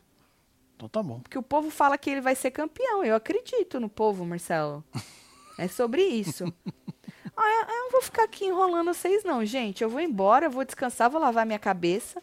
Então 0.75 0.87
tá 0.87 1.01
bom. 1.01 1.19
Porque 1.21 1.37
o 1.37 1.43
povo 1.43 1.69
fala 1.71 1.97
que 1.97 2.09
ele 2.09 2.21
vai 2.21 2.35
ser 2.35 2.51
campeão. 2.51 3.03
Eu 3.03 3.15
acredito 3.15 3.79
no 3.79 3.89
povo, 3.89 4.25
Marcelo. 4.25 4.83
É 5.59 5.67
sobre 5.67 6.03
isso. 6.03 6.53
Ah, 7.35 7.49
eu, 7.49 7.61
eu 7.61 7.83
não 7.85 7.91
vou 7.91 8.01
ficar 8.03 8.25
aqui 8.25 8.45
enrolando 8.45 8.93
vocês, 8.93 9.23
não, 9.23 9.43
gente. 9.43 9.83
Eu 9.83 9.89
vou 9.89 9.99
embora, 9.99 10.45
eu 10.45 10.51
vou 10.51 10.63
descansar, 10.63 11.09
vou 11.09 11.19
lavar 11.19 11.47
minha 11.47 11.57
cabeça. 11.57 12.21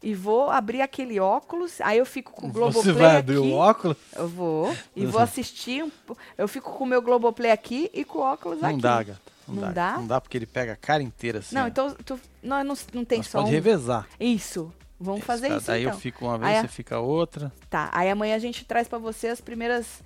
E 0.00 0.14
vou 0.14 0.48
abrir 0.48 0.82
aquele 0.82 1.18
óculos. 1.18 1.80
Aí 1.80 1.98
eu 1.98 2.06
fico 2.06 2.30
com 2.30 2.46
o 2.46 2.52
Globoplay 2.52 2.84
Você 2.84 2.92
vai 2.92 3.06
aqui. 3.10 3.16
abrir 3.18 3.38
o 3.38 3.52
óculos? 3.54 3.96
Eu 4.14 4.28
vou. 4.28 4.76
E 4.94 5.04
vou 5.06 5.20
assistir. 5.20 5.82
Um, 5.82 5.90
eu 6.38 6.46
fico 6.46 6.70
com 6.72 6.84
o 6.84 6.86
meu 6.86 7.02
Globoplay 7.02 7.50
aqui 7.50 7.90
e 7.92 8.04
com 8.04 8.18
o 8.18 8.22
óculos 8.22 8.60
Não 8.60 8.68
aqui. 8.70 8.80
dá, 8.80 9.02
gata. 9.02 9.31
Não 9.60 9.72
dá? 9.72 9.92
Não 9.98 10.06
dá 10.06 10.20
porque 10.20 10.36
ele 10.38 10.46
pega 10.46 10.72
a 10.72 10.76
cara 10.76 11.02
inteira 11.02 11.38
assim. 11.40 11.54
Não, 11.54 11.64
ó. 11.64 11.66
então 11.68 11.94
tu, 12.04 12.18
não, 12.42 12.62
não, 12.64 12.74
não 12.94 13.04
tem 13.04 13.18
Nós 13.18 13.28
só 13.28 13.38
pode 13.38 13.50
um. 13.50 13.52
revezar. 13.54 14.06
Isso. 14.18 14.72
Vamos 15.00 15.24
fazer 15.24 15.48
Cada- 15.48 15.60
isso 15.60 15.70
Aí 15.72 15.82
então. 15.82 15.94
eu 15.94 15.98
fico 15.98 16.24
uma 16.26 16.38
vez, 16.38 16.56
Aí 16.56 16.60
você 16.62 16.68
fica 16.68 16.98
outra. 17.00 17.52
Tá, 17.68 17.90
aí 17.92 18.08
amanhã 18.08 18.36
a 18.36 18.38
gente 18.38 18.64
traz 18.64 18.86
pra 18.86 18.98
você 18.98 19.28
as 19.28 19.40
primeiras 19.40 20.00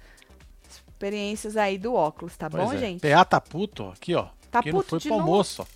experiências 0.89 1.57
aí 1.57 1.77
do 1.79 1.95
óculos, 1.95 2.37
tá 2.37 2.49
Pois 2.49 2.65
bom, 2.65 2.73
é. 2.73 2.79
gente? 2.79 3.01
PA 3.01 3.25
tá 3.25 3.41
puto, 3.41 3.85
ó, 3.85 3.91
aqui, 3.93 4.15
ó. 4.15 4.25
Tá 4.51 4.59
porque 4.61 4.73
não 4.73 4.79
puto 4.79 4.91
foi 4.91 4.99
de 5.01 5.09
pro 5.09 5.19
almoço, 5.19 5.63
ó. 5.63 5.67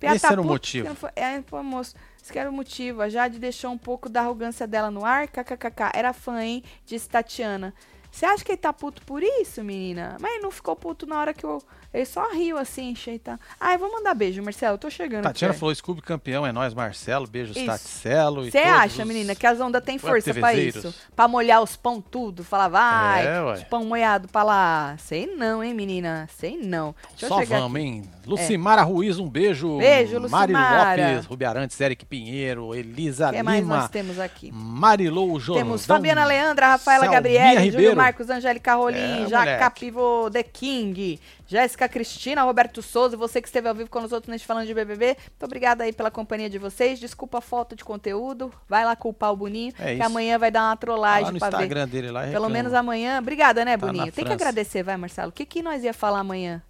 Pia 0.00 0.14
Esse 0.14 0.26
tá 0.26 0.32
era 0.32 0.40
o 0.40 0.44
motivo. 0.44 0.88
não 0.88 0.94
foi- 0.96 1.10
É, 1.14 1.40
pô, 1.42 1.62
moço. 1.62 1.94
Esse 2.22 2.32
que 2.32 2.38
era 2.38 2.48
o 2.48 2.52
motivo. 2.52 3.02
A 3.02 3.08
Jade 3.10 3.38
deixou 3.38 3.70
um 3.70 3.76
pouco 3.78 4.08
da 4.08 4.20
arrogância 4.22 4.66
dela 4.66 4.90
no 4.90 5.04
ar. 5.04 5.28
KKKK. 5.28 5.90
Era 5.94 6.12
fã, 6.14 6.42
hein? 6.42 6.64
Disse 6.86 7.06
Tatiana. 7.08 7.74
Você 8.10 8.26
acha 8.26 8.44
que 8.44 8.52
ele 8.52 8.58
tá 8.58 8.72
puto 8.72 9.02
por 9.02 9.22
isso, 9.22 9.62
menina? 9.62 10.16
Mas 10.20 10.32
ele 10.32 10.42
não 10.42 10.50
ficou 10.50 10.74
puto 10.76 11.06
na 11.06 11.18
hora 11.20 11.32
que 11.32 11.44
eu. 11.44 11.62
Ele 11.92 12.04
só 12.04 12.30
riu 12.32 12.56
assim, 12.56 12.94
cheita. 12.94 13.38
Ai, 13.58 13.76
vou 13.76 13.90
mandar 13.90 14.14
beijo, 14.14 14.40
Marcelo. 14.42 14.78
Tô 14.78 14.88
chegando. 14.88 15.24
Tatiana 15.24 15.54
falou 15.54 15.74
Scooby 15.74 16.00
campeão, 16.02 16.46
é 16.46 16.52
nós, 16.52 16.72
Marcelo. 16.72 17.26
Beijos, 17.26 17.56
Isso. 17.56 17.66
Taticelo. 17.66 18.48
Você 18.48 18.58
acha, 18.58 19.02
os- 19.02 19.08
menina, 19.08 19.34
que 19.34 19.44
as 19.46 19.60
ondas 19.60 19.82
têm 19.82 19.98
força 19.98 20.32
pra 20.34 20.50
TVzeiros. 20.50 20.84
isso? 20.84 20.94
Pra 21.16 21.26
molhar 21.26 21.60
os 21.62 21.74
pão 21.76 22.00
tudo? 22.00 22.44
Falar, 22.44 22.68
vai, 22.68 23.26
É, 23.26 23.42
os 23.42 23.64
pão 23.64 23.84
molhado 23.84 24.28
pra 24.28 24.42
lá. 24.44 24.94
Sei 24.98 25.26
não, 25.26 25.64
hein, 25.64 25.74
menina? 25.74 26.28
Sei 26.36 26.56
não. 26.58 26.94
Deixa 27.10 27.26
eu 27.26 27.28
Só 27.28 27.44
vamos, 27.44 27.74
aqui. 27.76 27.84
hein? 27.84 28.04
Lucimara 28.24 28.82
Ruiz, 28.82 29.18
um 29.18 29.28
beijo. 29.28 29.78
Beijo, 29.78 30.18
Lucimara. 30.18 31.12
Lopes, 31.14 31.26
Rubi 31.26 31.44
Arantes, 31.44 31.80
Eric 31.80 32.04
Pinheiro, 32.06 32.72
Elisa 32.72 33.30
O 33.30 33.32
que 33.32 33.42
mais 33.42 33.60
Lima, 33.60 33.76
nós 33.78 33.88
temos 33.90 34.18
aqui? 34.20 34.52
Marilou 34.52 35.40
Jordão. 35.40 35.64
Temos 35.64 35.84
Fabiana 35.86 36.24
Leandra, 36.24 36.68
Rafaela 36.68 37.06
Gabriele, 37.08 37.54
Júlio 37.56 37.70
Ribeiro. 37.72 37.96
Marcos, 38.02 38.30
Angélica 38.30 38.74
Rolim, 38.74 39.24
É, 39.24 39.28
Jaca 39.28 39.52
moleque. 39.52 39.80
Pivô, 39.80 40.30
The 40.30 40.42
King, 40.42 41.20
Jéssica 41.46 41.88
Cristina, 41.88 42.42
Roberto 42.42 42.80
Souza, 42.82 43.16
você 43.16 43.40
que 43.40 43.48
esteve 43.48 43.68
ao 43.68 43.74
vivo 43.74 43.90
com 43.90 44.00
os 44.02 44.12
outros 44.12 44.30
neste 44.30 44.46
Falando 44.46 44.66
de 44.66 44.74
BBB. 44.74 45.16
Muito 45.18 45.44
obrigada 45.44 45.84
aí 45.84 45.92
pela 45.92 46.10
companhia 46.10 46.48
de 46.50 46.58
vocês. 46.58 46.98
Desculpa 46.98 47.38
a 47.38 47.40
falta 47.40 47.74
de 47.76 47.84
conteúdo. 47.84 48.52
Vai 48.68 48.84
lá 48.84 48.94
culpar 48.96 49.32
o 49.32 49.36
Boninho, 49.36 49.72
É 49.78 49.96
que 49.96 50.02
amanhã 50.02 50.38
vai 50.38 50.50
dar 50.50 50.62
uma 50.62 50.68
Lá 50.70 50.76
trollagem 50.76 51.32
no 51.32 51.38
pra 51.38 51.50
ver. 51.50 51.56
Instagram 51.56 51.88
dele 51.88 52.10
lá. 52.10 52.20
Pelo 52.20 52.32
reclama. 52.32 52.48
menos 52.50 52.74
amanhã. 52.74 53.18
Obrigada, 53.18 53.64
né, 53.64 53.76
Tá 53.76 53.86
Boninho? 53.86 54.04
Tem 54.06 54.12
que 54.12 54.20
França. 54.22 54.34
agradecer, 54.34 54.82
vai, 54.82 54.96
Marcelo. 54.96 55.30
O 55.30 55.32
que, 55.32 55.44
que 55.44 55.62
nós 55.62 55.82
ia 55.84 55.92
falar 55.94 56.20
amanhã? 56.20 56.62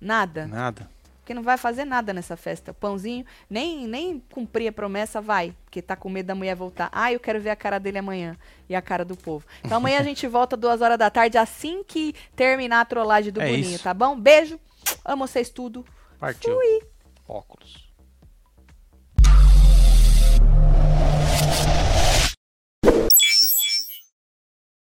Nada. 0.00 0.46
Nada. 0.46 0.88
Porque 1.28 1.34
não 1.34 1.42
vai 1.42 1.58
fazer 1.58 1.84
nada 1.84 2.14
nessa 2.14 2.38
festa. 2.38 2.72
Pãozinho, 2.72 3.22
nem, 3.50 3.86
nem 3.86 4.18
cumprir 4.32 4.68
a 4.68 4.72
promessa, 4.72 5.20
vai. 5.20 5.54
Porque 5.66 5.82
tá 5.82 5.94
com 5.94 6.08
medo 6.08 6.24
da 6.24 6.34
mulher 6.34 6.56
voltar. 6.56 6.88
Ah, 6.90 7.12
eu 7.12 7.20
quero 7.20 7.38
ver 7.38 7.50
a 7.50 7.56
cara 7.56 7.78
dele 7.78 7.98
amanhã. 7.98 8.34
E 8.66 8.74
a 8.74 8.80
cara 8.80 9.04
do 9.04 9.14
povo. 9.14 9.44
Então 9.62 9.76
amanhã 9.76 10.00
a 10.00 10.02
gente 10.02 10.26
volta 10.26 10.56
duas 10.56 10.80
horas 10.80 10.96
da 10.96 11.10
tarde, 11.10 11.36
assim 11.36 11.84
que 11.84 12.14
terminar 12.34 12.80
a 12.80 12.84
trollagem 12.86 13.30
do 13.30 13.42
É 13.42 13.46
Boninho, 13.46 13.74
isso. 13.74 13.84
tá 13.84 13.92
bom? 13.92 14.18
Beijo. 14.18 14.58
Amo 15.04 15.26
vocês 15.28 15.50
tudo. 15.50 15.84
Partiu. 16.18 16.54
Fui. 16.54 16.80
Óculos. 17.28 17.87